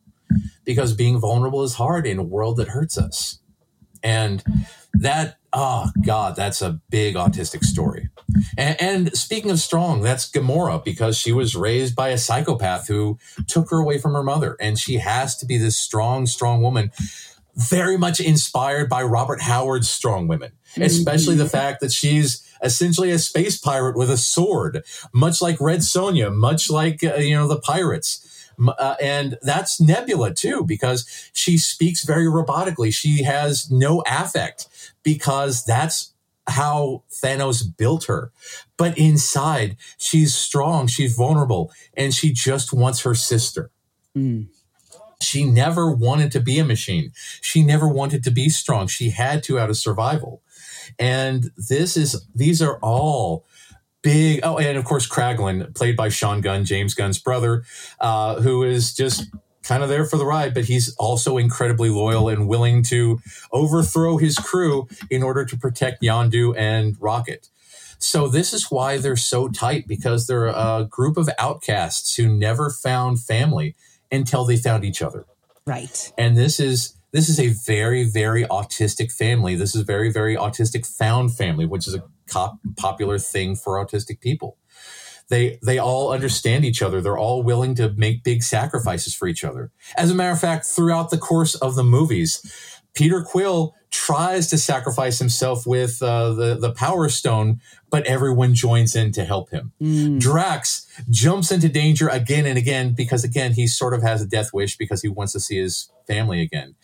[0.68, 3.40] because being vulnerable is hard in a world that hurts us.
[4.04, 4.44] And
[4.94, 8.10] that, oh God, that's a big autistic story.
[8.58, 13.18] And, and, speaking of strong, that's Gamora because she was raised by a psychopath who
[13.48, 14.58] took her away from her mother.
[14.60, 16.92] And she has to be this strong, strong woman,
[17.56, 23.20] very much inspired by Robert Howard's strong women, especially the fact that she's essentially a
[23.20, 24.84] space pirate with a sword,
[25.14, 28.24] much like Red Sonja, much like, uh, you know, the pirates
[28.66, 32.94] uh, and that's Nebula too, because she speaks very robotically.
[32.94, 34.68] She has no affect
[35.04, 36.14] because that's
[36.48, 38.32] how Thanos built her.
[38.78, 43.72] But inside, she's strong, she's vulnerable, and she just wants her sister.
[44.16, 44.48] Mm.
[45.22, 47.12] She never wanted to be a machine.
[47.42, 48.88] She never wanted to be strong.
[48.88, 50.42] She had to out of survival.
[51.00, 53.46] And this is, these are all
[54.04, 54.40] big.
[54.44, 57.64] Oh, and of course, Kraglin, played by Sean Gunn, James Gunn's brother,
[58.00, 59.26] uh, who is just
[59.68, 63.20] kind of there for the ride, but he's also incredibly loyal and willing to
[63.52, 67.50] overthrow his crew in order to protect Yondu and Rocket.
[68.00, 72.70] So this is why they're so tight because they're a group of outcasts who never
[72.70, 73.76] found family
[74.12, 75.26] until they found each other.
[75.66, 76.14] Right.
[76.18, 79.56] And this is this is a very very autistic family.
[79.56, 84.22] This is very very autistic found family, which is a cop- popular thing for autistic
[84.22, 84.58] people.
[85.30, 87.02] They they all understand each other.
[87.02, 89.72] They're all willing to make big sacrifices for each other.
[89.96, 92.42] As a matter of fact, throughout the course of the movies,
[92.94, 97.60] Peter Quill tries to sacrifice himself with uh, the the Power Stone,
[97.90, 99.74] but everyone joins in to help him.
[99.82, 100.20] Mm.
[100.20, 104.54] Drax jumps into danger again and again because again he sort of has a death
[104.54, 106.76] wish because he wants to see his family again.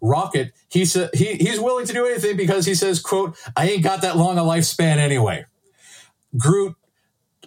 [0.00, 4.02] Rocket, he's he, he's willing to do anything because he says, "quote I ain't got
[4.02, 5.46] that long a lifespan anyway."
[6.36, 6.74] Groot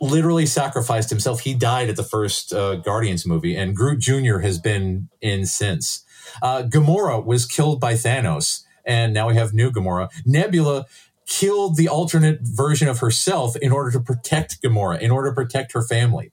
[0.01, 1.41] literally sacrificed himself.
[1.41, 4.39] He died at the first uh, Guardians movie, and Groot Jr.
[4.39, 6.03] has been in since.
[6.41, 10.09] Uh, Gamora was killed by Thanos, and now we have new Gamora.
[10.25, 10.85] Nebula
[11.25, 15.73] killed the alternate version of herself in order to protect Gamora, in order to protect
[15.73, 16.31] her family.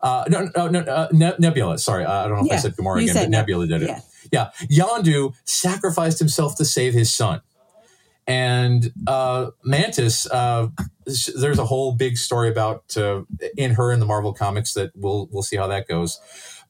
[0.00, 1.78] Uh, no, no, no uh, ne- Nebula.
[1.78, 3.88] Sorry, I don't know if yeah, I said Gamora again, but Nebula did it.
[3.88, 4.00] Yeah.
[4.32, 7.42] yeah, Yondu sacrificed himself to save his son.
[8.26, 10.68] And uh, Mantis, uh,
[11.38, 13.22] there's a whole big story about uh,
[13.56, 16.20] in her in the Marvel comics that we'll we'll see how that goes.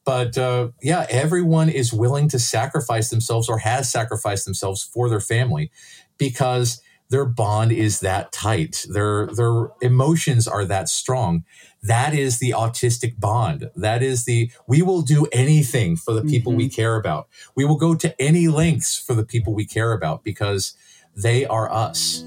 [0.05, 5.20] But uh, yeah, everyone is willing to sacrifice themselves or has sacrificed themselves for their
[5.20, 5.70] family
[6.18, 6.80] because
[7.11, 8.86] their bond is that tight.
[8.88, 11.45] Their their emotions are that strong.
[11.82, 13.70] That is the autistic bond.
[13.74, 16.59] That is the we will do anything for the people mm-hmm.
[16.59, 17.28] we care about.
[17.55, 20.74] We will go to any lengths for the people we care about because
[21.16, 22.24] they are us.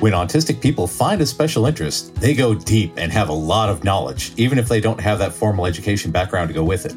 [0.00, 3.84] When autistic people find a special interest, they go deep and have a lot of
[3.84, 6.94] knowledge, even if they don't have that formal education background to go with it.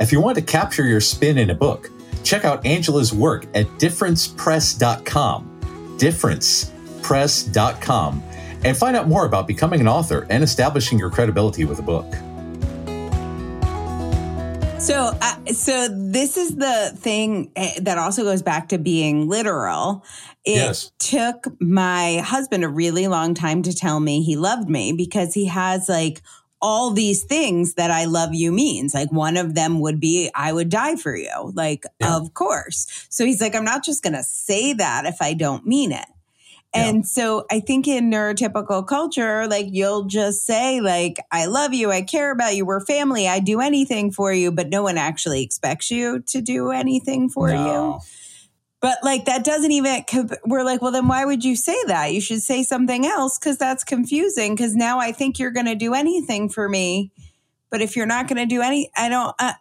[0.00, 1.90] If you want to capture your spin in a book,
[2.22, 5.96] check out Angela's work at differencepress.com.
[5.98, 8.22] Differencepress.com
[8.64, 12.06] and find out more about becoming an author and establishing your credibility with a book.
[14.78, 20.04] So, uh, so this is the thing eh, that also goes back to being literal.
[20.46, 20.92] It yes.
[21.00, 25.46] took my husband a really long time to tell me he loved me because he
[25.46, 26.22] has like
[26.62, 28.94] all these things that I love you means.
[28.94, 31.52] Like one of them would be I would die for you.
[31.54, 32.16] Like, yeah.
[32.16, 33.06] of course.
[33.10, 36.06] So he's like, I'm not just going to say that if I don't mean it.
[36.72, 37.02] And yeah.
[37.02, 42.02] so I think in neurotypical culture, like you'll just say, like, I love you, I
[42.02, 45.90] care about you, we're family, I do anything for you, but no one actually expects
[45.90, 47.66] you to do anything for no.
[47.66, 48.00] you.
[48.80, 50.04] But like that doesn't even,
[50.44, 52.12] we're like, well, then why would you say that?
[52.12, 54.54] You should say something else because that's confusing.
[54.54, 57.10] Because now I think you're going to do anything for me.
[57.70, 59.54] But if you're not going to do any, I don't, uh,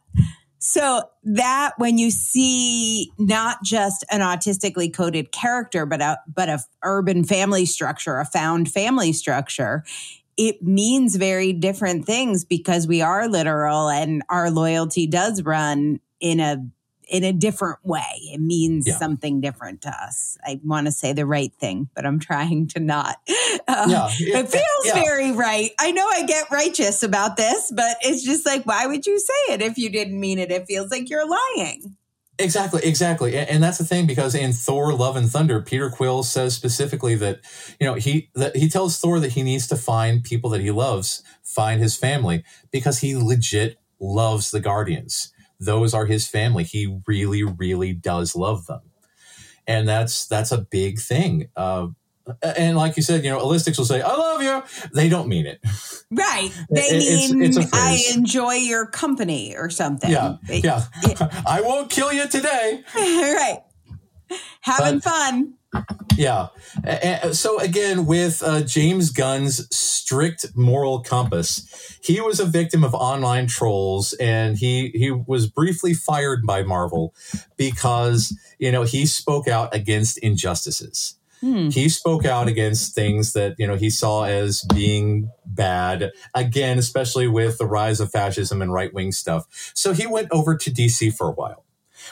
[0.59, 6.59] so that when you see not just an autistically coded character, but a but a
[6.83, 9.83] urban family structure, a found family structure,
[10.37, 16.39] it means very different things because we are literal and our loyalty does run in
[16.39, 16.65] a
[17.07, 18.19] in a different way.
[18.33, 18.97] It means yeah.
[18.97, 20.37] something different to us.
[20.43, 23.17] I want to say the right thing, but I'm trying to not.
[23.67, 24.39] Uh, yeah.
[24.41, 24.93] It feels yeah.
[24.93, 25.71] very right.
[25.79, 29.53] I know I get righteous about this, but it's just like, why would you say
[29.53, 30.51] it if you didn't mean it?
[30.51, 31.95] It feels like you're lying.
[32.37, 36.53] Exactly, exactly, and, that's the thing because in Thor: Love and Thunder, Peter Quill says
[36.53, 37.39] specifically that
[37.79, 40.69] you know he that he tells Thor that he needs to find people that he
[40.69, 45.31] loves, find his family because he legit loves the Guardians
[45.65, 46.63] those are his family.
[46.63, 48.81] He really, really does love them,
[49.67, 51.49] and that's that's a big thing.
[51.55, 51.87] Uh,
[52.41, 54.63] and like you said, you know, Allistics will say, "I love you."
[54.93, 55.59] They don't mean it,
[56.11, 56.49] right?
[56.69, 60.09] They it, mean, it's, it's "I enjoy your company" or something.
[60.09, 60.85] Yeah, yeah.
[61.03, 62.83] It, I won't kill you today.
[62.95, 63.59] right.
[64.61, 65.53] Having fun.
[66.17, 66.47] Yeah.
[67.31, 73.47] So again, with uh, James Gunn's strict moral compass, he was a victim of online
[73.47, 77.13] trolls, and he he was briefly fired by Marvel
[77.57, 81.15] because you know he spoke out against injustices.
[81.41, 81.69] Hmm.
[81.69, 86.11] He spoke out against things that you know he saw as being bad.
[86.33, 89.71] Again, especially with the rise of fascism and right wing stuff.
[89.73, 91.64] So he went over to DC for a while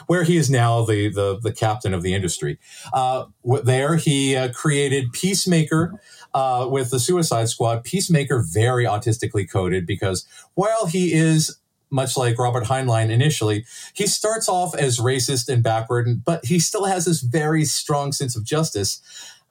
[0.06, 2.58] where he is now the the, the captain of the industry.
[2.92, 3.26] Uh,
[3.64, 6.00] there, he uh, created Peacemaker.
[6.32, 12.38] Uh, with the Suicide Squad, Peacemaker very autistically coded because while he is much like
[12.38, 13.64] Robert Heinlein initially,
[13.94, 18.36] he starts off as racist and backward, but he still has this very strong sense
[18.36, 19.00] of justice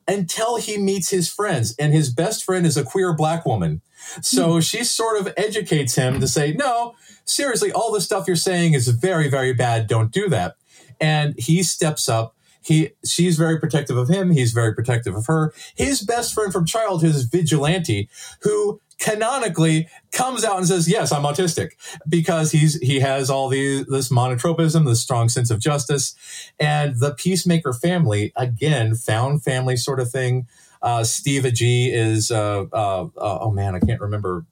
[0.07, 1.73] until he meets his friends.
[1.79, 3.81] And his best friend is a queer black woman.
[4.21, 4.59] So hmm.
[4.59, 6.95] she sort of educates him to say, no,
[7.25, 9.87] seriously, all the stuff you're saying is very, very bad.
[9.87, 10.55] Don't do that.
[10.99, 12.35] And he steps up.
[12.61, 14.31] He, she's very protective of him.
[14.31, 15.53] He's very protective of her.
[15.75, 18.09] His best friend from childhood is Vigilante,
[18.41, 21.71] who canonically comes out and says, "Yes, I'm autistic,"
[22.07, 26.15] because he's he has all these this monotropism, this strong sense of justice,
[26.59, 30.47] and the Peacemaker family again found family sort of thing.
[30.83, 34.45] Uh, Steve Agee is uh, uh, uh, oh man, I can't remember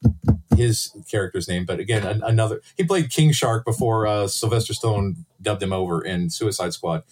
[0.56, 2.62] his character's name, but again, an, another.
[2.78, 7.04] He played King Shark before uh, Sylvester Stallone dubbed him over in Suicide Squad.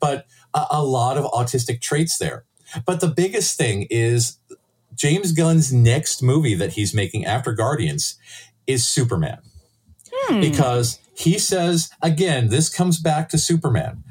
[0.00, 2.44] But a, a lot of autistic traits there.
[2.86, 4.38] But the biggest thing is
[4.94, 8.16] James Gunn's next movie that he's making after Guardians
[8.66, 9.38] is Superman.
[10.10, 10.40] Hmm.
[10.40, 14.04] Because he says, again, this comes back to Superman.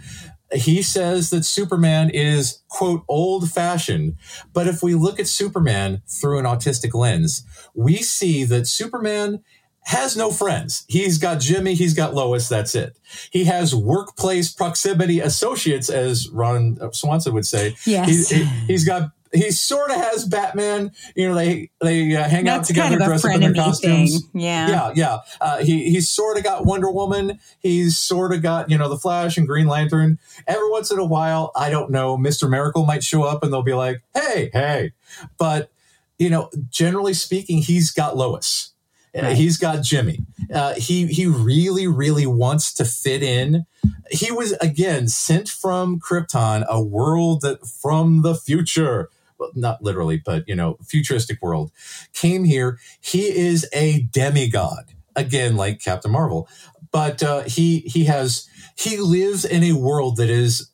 [0.53, 4.15] He says that Superman is, quote, old fashioned.
[4.53, 7.43] But if we look at Superman through an autistic lens,
[7.73, 9.43] we see that Superman
[9.85, 10.85] has no friends.
[10.87, 12.97] He's got Jimmy, he's got Lois, that's it.
[13.31, 17.75] He has workplace proximity associates, as Ron Swanson would say.
[17.85, 18.29] Yes.
[18.29, 18.43] He,
[18.73, 20.91] has got he sort of has Batman.
[21.15, 23.53] You know, they they uh, hang That's out together, kind of dress up in their
[23.53, 24.21] costumes.
[24.21, 24.41] Thing.
[24.41, 25.17] Yeah, yeah, yeah.
[25.39, 27.39] Uh, he he's sort of got Wonder Woman.
[27.59, 30.19] He's sort of got you know the Flash and Green Lantern.
[30.47, 33.61] Every once in a while, I don't know, Mister Miracle might show up and they'll
[33.61, 34.91] be like, "Hey, hey,"
[35.37, 35.71] but
[36.17, 38.73] you know, generally speaking, he's got Lois.
[39.15, 39.35] Uh, right.
[39.35, 40.19] He's got Jimmy.
[40.53, 43.65] Uh, he he really really wants to fit in.
[44.09, 49.09] He was again sent from Krypton, a world that from the future
[49.55, 51.71] not literally, but you know, futuristic world,
[52.13, 52.79] came here.
[52.99, 56.47] He is a demigod again, like Captain Marvel,
[56.91, 60.71] but uh, he he has he lives in a world that is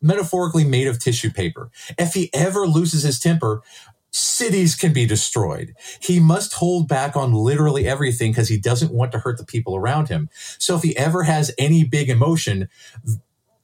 [0.00, 1.70] metaphorically made of tissue paper.
[1.98, 3.62] If he ever loses his temper,
[4.10, 5.74] cities can be destroyed.
[6.00, 9.76] He must hold back on literally everything because he doesn't want to hurt the people
[9.76, 10.28] around him.
[10.58, 12.68] So if he ever has any big emotion,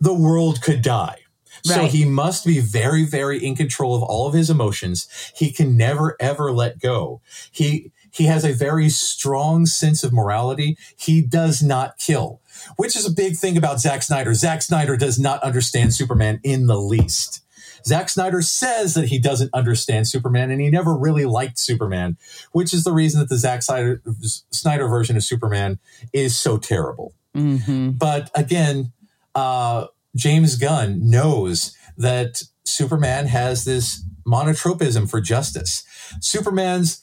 [0.01, 1.19] the world could die.
[1.67, 1.75] Right.
[1.75, 5.09] So he must be very, very in control of all of his emotions.
[5.35, 7.21] He can never, ever let go.
[7.51, 10.77] He, he has a very strong sense of morality.
[10.97, 12.41] He does not kill,
[12.77, 14.35] which is a big thing about Zack Snyder.
[14.35, 17.43] Zack Snyder does not understand Superman in the least.
[17.85, 22.17] Zack Snyder says that he doesn't understand Superman and he never really liked Superman,
[22.53, 24.03] which is the reason that the Zack Snyder,
[24.51, 25.79] Snyder version of Superman
[26.13, 27.15] is so terrible.
[27.35, 27.91] Mm-hmm.
[27.91, 28.93] But again,
[29.35, 29.87] uh,
[30.17, 35.85] James Gunn knows that Superman has this monotropism for justice.
[36.21, 37.03] Superman's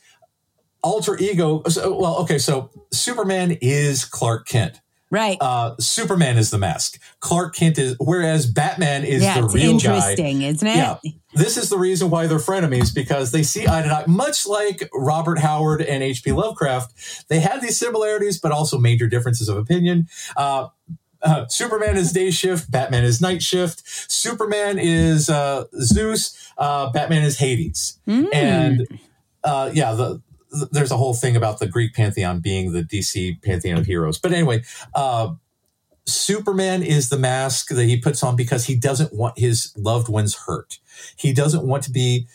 [0.84, 1.64] alter ego.
[1.76, 4.82] Well, okay, so Superman is Clark Kent.
[5.12, 5.38] Right.
[5.39, 6.99] Uh, Superman is the mask.
[7.20, 10.45] Clark Kent is, whereas Batman is yeah, the real interesting, guy.
[10.47, 10.76] isn't it?
[10.76, 10.97] Yeah.
[11.34, 14.89] This is the reason why they're frenemies because they see eye to eye, much like
[14.93, 16.32] Robert Howard and H.P.
[16.32, 17.26] Lovecraft.
[17.30, 20.08] They had these similarities, but also major differences of opinion.
[20.36, 20.70] Uh,
[21.26, 23.82] uh, Superman is day shift, Batman is night shift.
[23.86, 27.99] Superman is uh, Zeus, uh, Batman is Hades.
[28.07, 28.28] Mm.
[28.34, 28.99] And
[29.43, 30.21] uh, yeah, the,
[30.51, 34.19] the, there's a whole thing about the Greek pantheon being the DC pantheon of heroes.
[34.19, 34.63] But anyway,
[34.93, 35.34] uh,
[36.05, 40.36] Superman is the mask that he puts on because he doesn't want his loved ones
[40.45, 40.78] hurt.
[41.17, 42.28] He doesn't want to be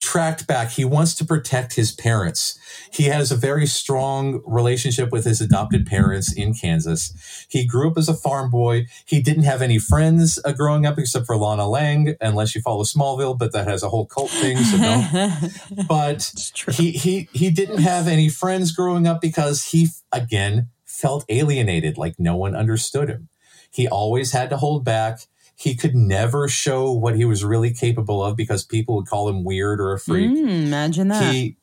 [0.00, 0.70] tracked back.
[0.70, 2.58] He wants to protect his parents.
[2.90, 7.46] He has a very strong relationship with his adopted parents in Kansas.
[7.48, 8.86] He grew up as a farm boy.
[9.04, 12.82] He didn't have any friends uh, growing up except for Lana Lang, unless you follow
[12.82, 15.36] Smallville, but that has a whole cult thing, so no.
[15.88, 16.32] but
[16.72, 22.18] he, he, he didn't have any friends growing up because he, again, felt alienated, like
[22.18, 23.28] no one understood him.
[23.70, 25.20] He always had to hold back
[25.60, 29.44] he could never show what he was really capable of because people would call him
[29.44, 30.30] weird or a freak.
[30.30, 31.34] Mm, imagine that.
[31.34, 31.58] He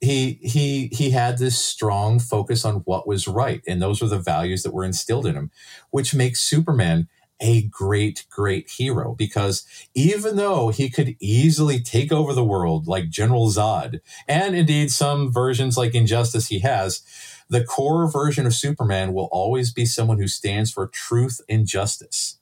[0.00, 4.18] he he he had this strong focus on what was right and those were the
[4.18, 5.50] values that were instilled in him
[5.90, 7.08] which makes superman
[7.40, 9.64] a great great hero because
[9.94, 15.32] even though he could easily take over the world like general zod and indeed some
[15.32, 17.02] versions like injustice he has
[17.48, 22.38] the core version of superman will always be someone who stands for truth and justice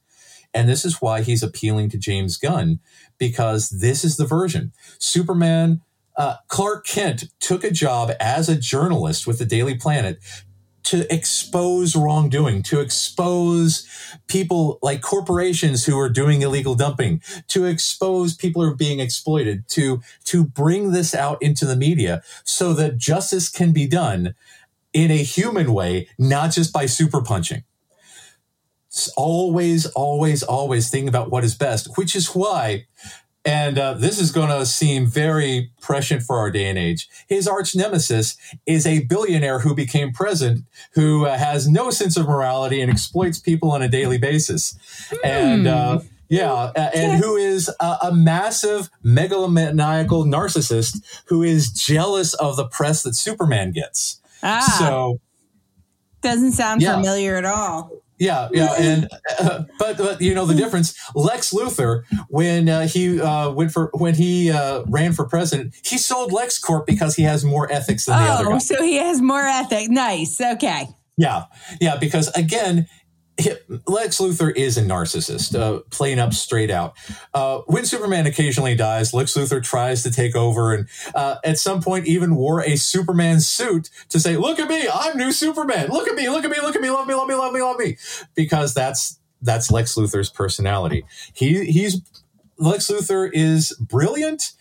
[0.54, 2.80] and this is why he's appealing to James Gunn,
[3.18, 4.72] because this is the version.
[4.98, 5.80] Superman,
[6.16, 10.18] uh, Clark Kent took a job as a journalist with the Daily Planet
[10.84, 13.86] to expose wrongdoing, to expose
[14.26, 19.66] people like corporations who are doing illegal dumping, to expose people who are being exploited,
[19.68, 24.34] to, to bring this out into the media so that justice can be done
[24.92, 27.62] in a human way, not just by super punching
[29.16, 32.86] always, always, always think about what is best, which is why,
[33.44, 37.08] and uh, this is going to seem very prescient for our day and age.
[37.26, 38.36] His arch nemesis
[38.66, 43.40] is a billionaire who became president, who uh, has no sense of morality and exploits
[43.40, 44.74] people on a daily basis.
[45.10, 45.18] Mm.
[45.24, 52.56] And, uh, yeah, and who is a, a, massive megalomaniacal narcissist who is jealous of
[52.56, 54.18] the press that Superman gets.
[54.42, 55.20] Ah, so
[56.22, 56.94] doesn't sound yeah.
[56.94, 59.08] familiar at all Yeah, yeah, and
[59.40, 60.94] uh, but but you know the difference.
[61.16, 65.98] Lex Luthor, when uh, he uh, went for when he uh, ran for president, he
[65.98, 68.58] sold LexCorp because he has more ethics than the other Oh, guy.
[68.58, 69.90] so he has more ethic.
[69.90, 70.40] Nice.
[70.40, 70.86] Okay.
[71.16, 71.46] Yeah,
[71.80, 72.86] yeah, because again,
[73.86, 76.94] Lex Luthor is a narcissist, uh, plain up, straight out.
[77.32, 81.80] Uh, when Superman occasionally dies, Lex Luthor tries to take over, and uh, at some
[81.80, 85.88] point even wore a Superman suit to say, "Look at me, I'm new Superman.
[85.88, 87.62] Look at me, look at me, look at me, love me, love me, love me,
[87.62, 87.96] love me,"
[88.34, 91.04] because that's that's Lex Luthor's personality.
[91.32, 92.00] He he's
[92.58, 94.52] Lex Luthor is brilliant.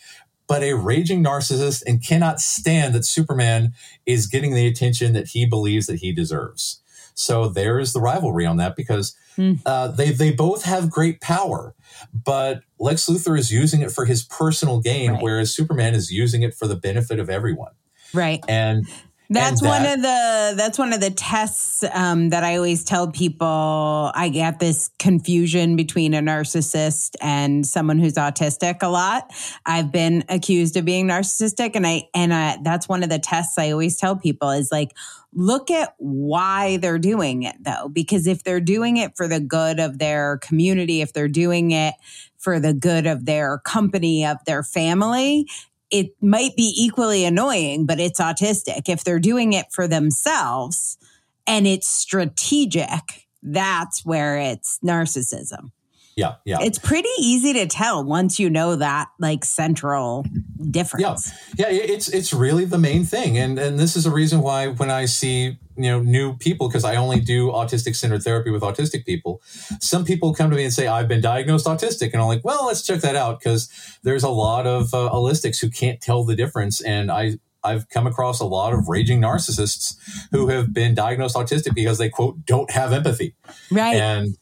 [0.48, 3.74] But a raging narcissist and cannot stand that Superman
[4.06, 6.82] is getting the attention that he believes that he deserves.
[7.14, 9.54] So there is the rivalry on that because Hmm.
[9.66, 11.74] uh, they they both have great power,
[12.14, 15.22] but Lex Luthor is using it for his personal gain, Right.
[15.24, 17.72] whereas Superman is using it for the benefit of everyone.
[18.14, 18.44] Right.
[18.50, 18.88] And
[19.34, 23.10] That's And one of the that's one of the tests um, that I always tell
[23.10, 24.12] people.
[24.14, 29.32] I get this confusion between a narcissist and someone who's autistic a lot.
[29.66, 33.58] I've been accused of being narcissistic, and I and I, that's one of the tests
[33.58, 34.92] I always tell people is like
[35.34, 39.80] look at why they're doing it though, because if they're doing it for the good
[39.80, 41.94] of their community, if they're doing it
[42.38, 45.48] for the good of their company, of their family,
[45.92, 48.88] it might be equally annoying, but it's autistic.
[48.88, 50.98] If they're doing it for themselves
[51.46, 55.72] and it's strategic, that's where it's narcissism.
[56.16, 56.58] Yeah, yeah.
[56.62, 60.26] It's pretty easy to tell once you know that like central
[60.70, 61.32] difference.
[61.58, 64.68] Yeah, it- it's it's really the main thing, and and this is a reason why
[64.68, 68.62] when I see you know new people because I only do autistic centered therapy with
[68.62, 69.42] autistic people.
[69.80, 72.66] Some people come to me and say I've been diagnosed autistic, and I'm like, well,
[72.68, 73.70] let's check that out because
[74.04, 77.38] there's a lot of uh, allistics who can't tell the difference, and I.
[77.64, 79.96] I've come across a lot of raging narcissists
[80.32, 83.36] who have been diagnosed autistic because they quote don't have empathy
[83.70, 83.98] Right.
[83.98, 84.36] and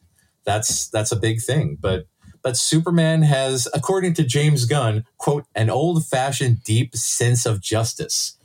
[0.50, 2.08] that's that's a big thing but
[2.42, 8.38] but superman has according to james gunn quote an old-fashioned deep sense of justice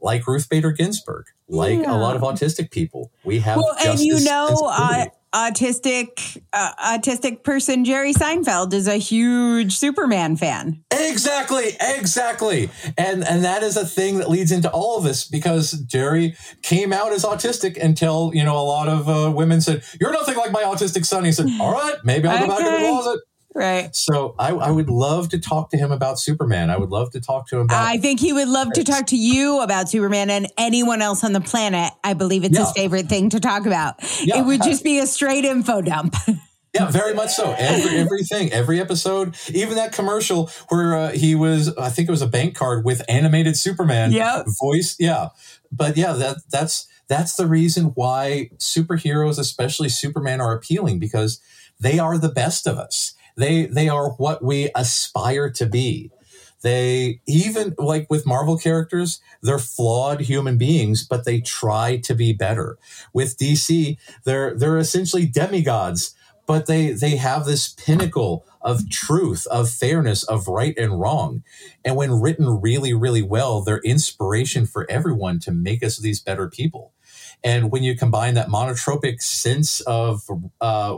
[0.00, 1.92] like ruth bader ginsburg like Yeah.
[1.92, 5.10] a lot of autistic people we have well, and you know, sensibility.
[5.34, 10.82] Autistic uh, autistic person Jerry Seinfeld is a huge Superman fan.
[10.90, 12.70] Exactly, exactly.
[12.96, 16.92] And and that is a thing that leads into all of this because Jerry came
[16.92, 20.52] out as autistic until, you know, a lot of uh, women said, You're nothing like
[20.52, 21.24] my autistic son.
[21.24, 23.20] He said, All right, maybe I'll go back in the closet.
[23.54, 23.94] Right.
[23.96, 26.70] So I, I would love to talk to him about Superman.
[26.70, 29.06] I would love to talk to him about I think he would love to talk
[29.06, 31.92] to you about Superman and anyone else on the planet.
[32.04, 33.96] I believe it's his favorite thing to talk about.
[34.22, 34.38] Yeah.
[34.40, 36.14] It would just be a straight info dump.
[36.74, 37.54] Yeah, very much so.
[37.56, 42.20] Every everything, every episode, even that commercial where uh, he was, I think it was
[42.20, 44.46] a bank card with animated Superman Yep.
[44.60, 44.94] voice.
[44.98, 45.30] Yeah,
[45.72, 51.40] but yeah, that that's that's the reason why superheroes, especially Superman, are appealing because
[51.80, 53.14] they are the best of us.
[53.38, 56.10] They they are what we aspire to be.
[56.62, 62.32] They even like with Marvel characters, they're flawed human beings, but they try to be
[62.32, 62.78] better.
[63.12, 66.16] With DC, they're they're essentially demigods,
[66.48, 71.44] but they they have this pinnacle of truth, of fairness, of right and wrong.
[71.84, 76.48] And when written really, really well, they're inspiration for everyone to make us these better
[76.48, 76.92] people.
[77.44, 80.22] And when you combine that monotropic sense of
[80.60, 80.96] uh,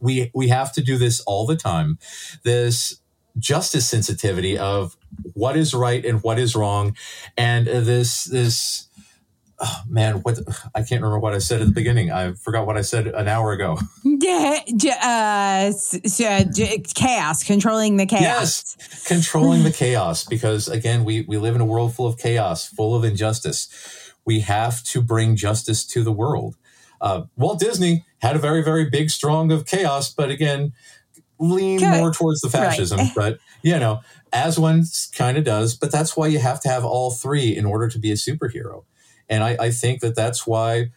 [0.00, 1.98] we we have to do this all the time,
[2.44, 3.00] this
[3.38, 4.96] justice sensitivity of
[5.34, 6.96] what is right and what is wrong,
[7.36, 8.88] and this this
[9.60, 10.38] oh man, what
[10.74, 12.10] I can't remember what I said at the beginning.
[12.10, 13.78] I forgot what I said an hour ago.
[14.20, 14.58] Yeah,
[15.00, 15.72] uh,
[16.24, 16.44] uh,
[16.94, 18.76] chaos, controlling the chaos.
[18.78, 22.66] Yes, controlling the chaos because again, we we live in a world full of chaos,
[22.66, 23.68] full of injustice.
[24.24, 26.56] We have to bring justice to the world.
[27.00, 30.72] Uh, Walt Disney had a very very big strong of chaos, but again,
[31.38, 31.98] lean Good.
[32.00, 32.68] more towards the Right.
[32.70, 33.00] fascism.
[33.14, 34.00] But you know,
[34.32, 34.84] as one
[35.16, 35.74] kind of does.
[35.74, 38.84] But that's why you have to have all three in order to be a superhero.
[39.28, 40.90] And I, I think that that's why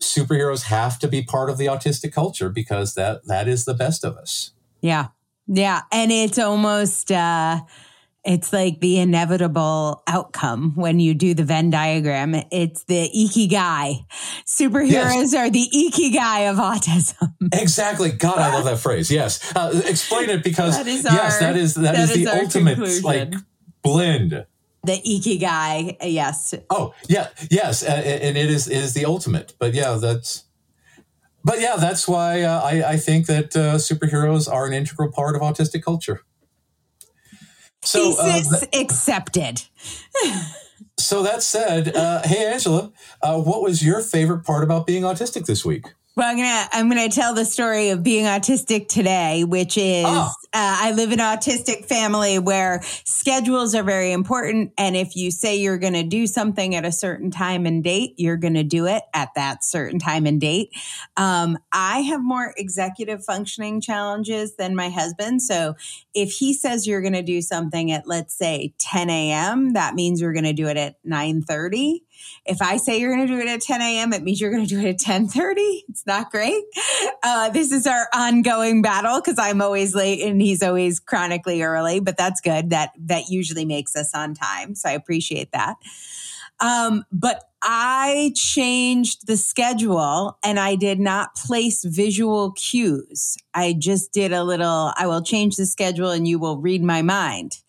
[0.00, 4.04] superheroes have to be part of the autistic culture because that that is the best
[4.04, 4.52] of us.
[4.80, 5.08] Yeah.
[5.46, 5.82] Yeah.
[5.92, 7.60] And it's almost, uh,
[8.24, 12.34] it's like the inevitable outcome when you do the Venn diagram.
[12.52, 14.06] It's the ikigai.
[14.46, 17.34] Superheroes are the ikigai of autism.
[17.52, 18.10] Exactly.
[18.12, 19.10] God, I love that phrase.
[19.10, 19.54] Yes.
[19.56, 22.30] Uh, explain it because That is yes, our- that is that that is, is the
[22.42, 23.02] ultimate conclusion.
[23.04, 23.34] like
[23.82, 24.46] blend.
[24.84, 25.96] The ikigai.
[26.02, 26.54] Yes.
[26.70, 27.28] Oh, yeah.
[27.50, 29.54] Yes, uh, and it is it is the ultimate.
[29.58, 30.44] But yeah, that's
[31.44, 35.34] But yeah, that's why uh, I I think that uh, superheroes are an integral part
[35.36, 36.22] of autistic culture.
[37.82, 39.62] So uh, Thesis th- accepted.
[40.98, 45.46] so that said, uh, hey Angela, uh, what was your favorite part about being autistic
[45.46, 45.86] this week?
[46.14, 50.30] Well, I'm gonna I'm gonna tell the story of being autistic today, which is oh.
[50.52, 55.30] uh, I live in an autistic family where schedules are very important, and if you
[55.30, 58.62] say you're going to do something at a certain time and date, you're going to
[58.62, 60.68] do it at that certain time and date.
[61.16, 65.76] Um, I have more executive functioning challenges than my husband, so
[66.12, 70.20] if he says you're going to do something at let's say 10 a.m., that means
[70.20, 72.00] you're going to do it at 9:30
[72.44, 74.66] if I say you're going to do it at 10 a.m., it means you're going
[74.66, 75.54] to do it at 10:30.
[75.88, 76.62] It's not great.
[77.22, 82.00] Uh, this is our ongoing battle because I'm always late and he's always chronically early.
[82.00, 82.70] But that's good.
[82.70, 84.74] That that usually makes us on time.
[84.74, 85.76] So I appreciate that.
[86.60, 93.36] Um, but I changed the schedule and I did not place visual cues.
[93.54, 97.02] I just did a little, I will change the schedule and you will read my
[97.02, 97.61] mind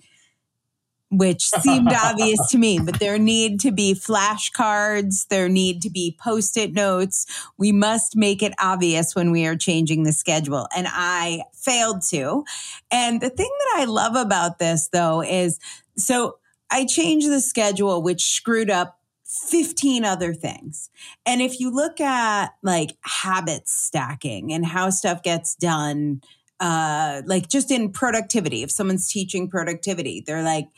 [1.18, 5.28] which seemed obvious to me, but there need to be flashcards.
[5.28, 7.26] There need to be post it notes.
[7.57, 10.68] We must make it obvious when we are changing the schedule.
[10.76, 12.43] And I failed to.
[12.91, 15.59] And the thing that I love about this though is
[15.97, 16.38] so
[16.72, 20.89] I changed the schedule, which screwed up 15 other things.
[21.26, 26.22] And if you look at like habit stacking and how stuff gets done,
[26.64, 30.70] uh, like just in productivity, if someone's teaching productivity, they're like,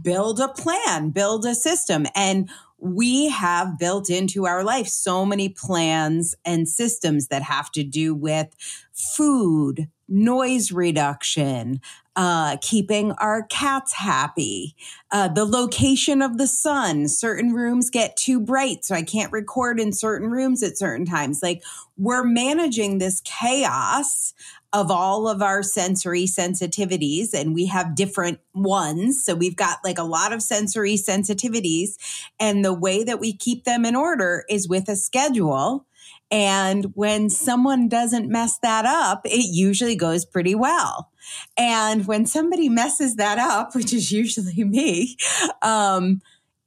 [0.00, 2.06] build a plan, build a system.
[2.14, 7.84] And we have built into our life so many plans and systems that have to
[7.84, 8.56] do with
[8.90, 11.82] food, noise reduction,
[12.16, 14.74] uh, keeping our cats happy,
[15.10, 17.08] uh, the location of the sun.
[17.08, 21.40] Certain rooms get too bright, so I can't record in certain rooms at certain times.
[21.42, 21.62] Like
[21.96, 24.34] we're managing this chaos
[24.74, 29.24] of all of our sensory sensitivities and we have different ones.
[29.24, 31.94] So we've got like a lot of sensory sensitivities
[32.40, 35.86] and the way that we keep them in order is with a schedule.
[36.34, 41.12] And when someone doesn't mess that up, it usually goes pretty well.
[41.56, 45.16] And when somebody messes that up, which is usually me,
[45.62, 46.20] um,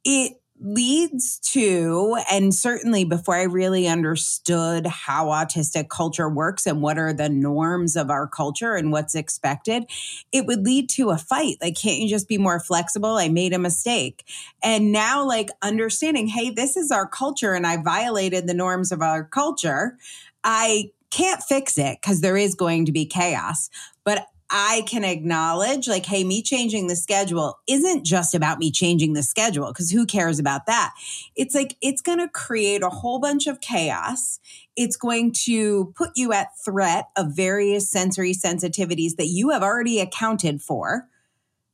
[0.06, 6.98] it leads to, and certainly before I really understood how autistic culture works and what
[6.98, 9.84] are the norms of our culture and what's expected,
[10.32, 11.56] it would lead to a fight.
[11.60, 13.16] Like, can't you just be more flexible?
[13.16, 14.24] I made a mistake.
[14.62, 19.02] And now, like, understanding, hey, this is our culture and I violated the norms of
[19.02, 19.96] our culture.
[20.44, 23.70] I can't fix it because there is going to be chaos,
[24.04, 29.12] but I can acknowledge, like, hey, me changing the schedule isn't just about me changing
[29.12, 30.94] the schedule, because who cares about that?
[31.36, 34.40] It's like, it's going to create a whole bunch of chaos.
[34.74, 40.00] It's going to put you at threat of various sensory sensitivities that you have already
[40.00, 41.06] accounted for.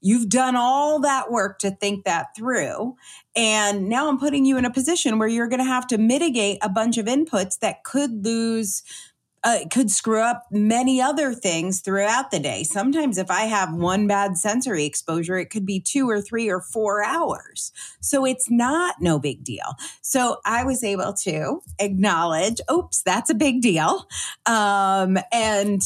[0.01, 2.97] You've done all that work to think that through.
[3.35, 6.59] And now I'm putting you in a position where you're going to have to mitigate
[6.61, 8.83] a bunch of inputs that could lose
[9.45, 12.65] uh, could screw up many other things throughout the day.
[12.65, 16.61] Sometimes, if I have one bad sensory exposure, it could be two or three or
[16.61, 17.71] four hours.
[18.01, 19.77] So it's not no big deal.
[20.01, 24.09] So I was able to acknowledge, oops, that's a big deal.
[24.47, 25.83] Um, and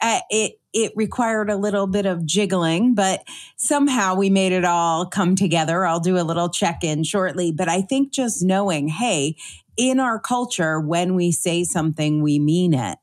[0.00, 3.22] uh, it it required a little bit of jiggling, but
[3.56, 5.84] somehow we made it all come together.
[5.84, 9.36] I'll do a little check in shortly, but I think just knowing, hey,
[9.76, 12.98] in our culture, when we say something, we mean it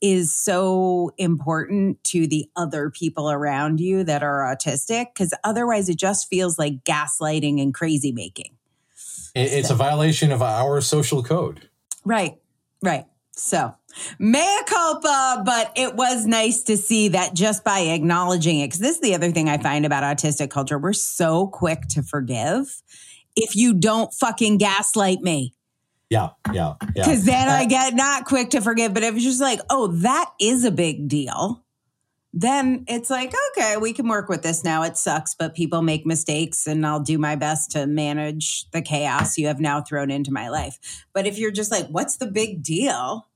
[0.00, 5.98] is so important to the other people around you that are autistic because otherwise it
[5.98, 8.56] just feels like gaslighting and crazy making.
[9.34, 9.74] It's so.
[9.74, 11.68] a violation of our social code.
[12.04, 12.38] Right,
[12.82, 13.06] right.
[13.32, 13.74] So,
[14.18, 18.66] mea culpa, but it was nice to see that just by acknowledging it.
[18.66, 20.78] Because this is the other thing I find about autistic culture.
[20.78, 22.82] We're so quick to forgive
[23.36, 25.54] if you don't fucking gaslight me.
[26.10, 27.04] Yeah, yeah, yeah.
[27.04, 29.88] Because then uh, I get not quick to forgive, but if it's just like, oh,
[29.88, 31.64] that is a big deal,
[32.32, 34.82] then it's like, okay, we can work with this now.
[34.84, 39.36] It sucks, but people make mistakes, and I'll do my best to manage the chaos
[39.36, 40.78] you have now thrown into my life.
[41.12, 43.28] But if you're just like, what's the big deal?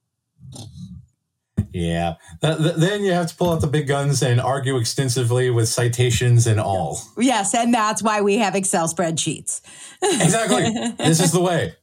[1.75, 2.15] Yeah.
[2.41, 6.61] then you have to pull out the big guns and argue extensively with citations and
[6.61, 7.01] all.
[7.17, 7.55] Yes.
[7.55, 9.63] And that's why we have Excel spreadsheets.
[10.03, 10.95] exactly.
[10.99, 11.75] This is the way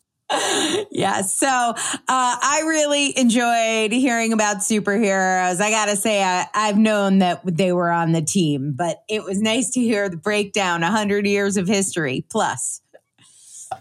[0.92, 1.22] yeah.
[1.22, 1.76] So uh,
[2.08, 5.60] I really enjoyed hearing about superheroes.
[5.60, 9.24] I got to say, I, I've known that they were on the team, but it
[9.24, 12.82] was nice to hear the breakdown 100 years of history plus.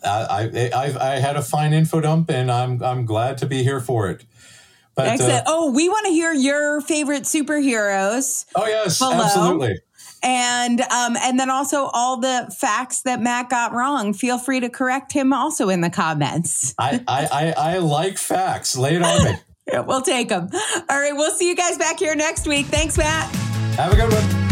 [0.03, 3.81] I, I, I had a fine info dump and I'm, I'm glad to be here
[3.81, 4.25] for it.
[4.95, 5.33] But, Excellent.
[5.33, 8.47] Uh, oh, we want to hear your favorite superheroes.
[8.55, 9.12] Oh, yes, below.
[9.12, 9.81] absolutely
[10.23, 14.12] and um, and then also all the facts that Matt got wrong.
[14.12, 16.74] Feel free to correct him also in the comments.
[16.78, 18.77] I I, I, I like facts.
[18.77, 19.32] Lay it on me.
[19.70, 20.49] Yeah, we'll take them.
[20.89, 22.65] All right, we'll see you guys back here next week.
[22.69, 23.31] Thanks, Matt.
[23.77, 24.49] Have a good one.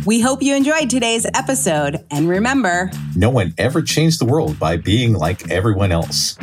[0.07, 2.05] We hope you enjoyed today's episode.
[2.11, 6.37] And remember, no one ever changed the world by being like everyone else.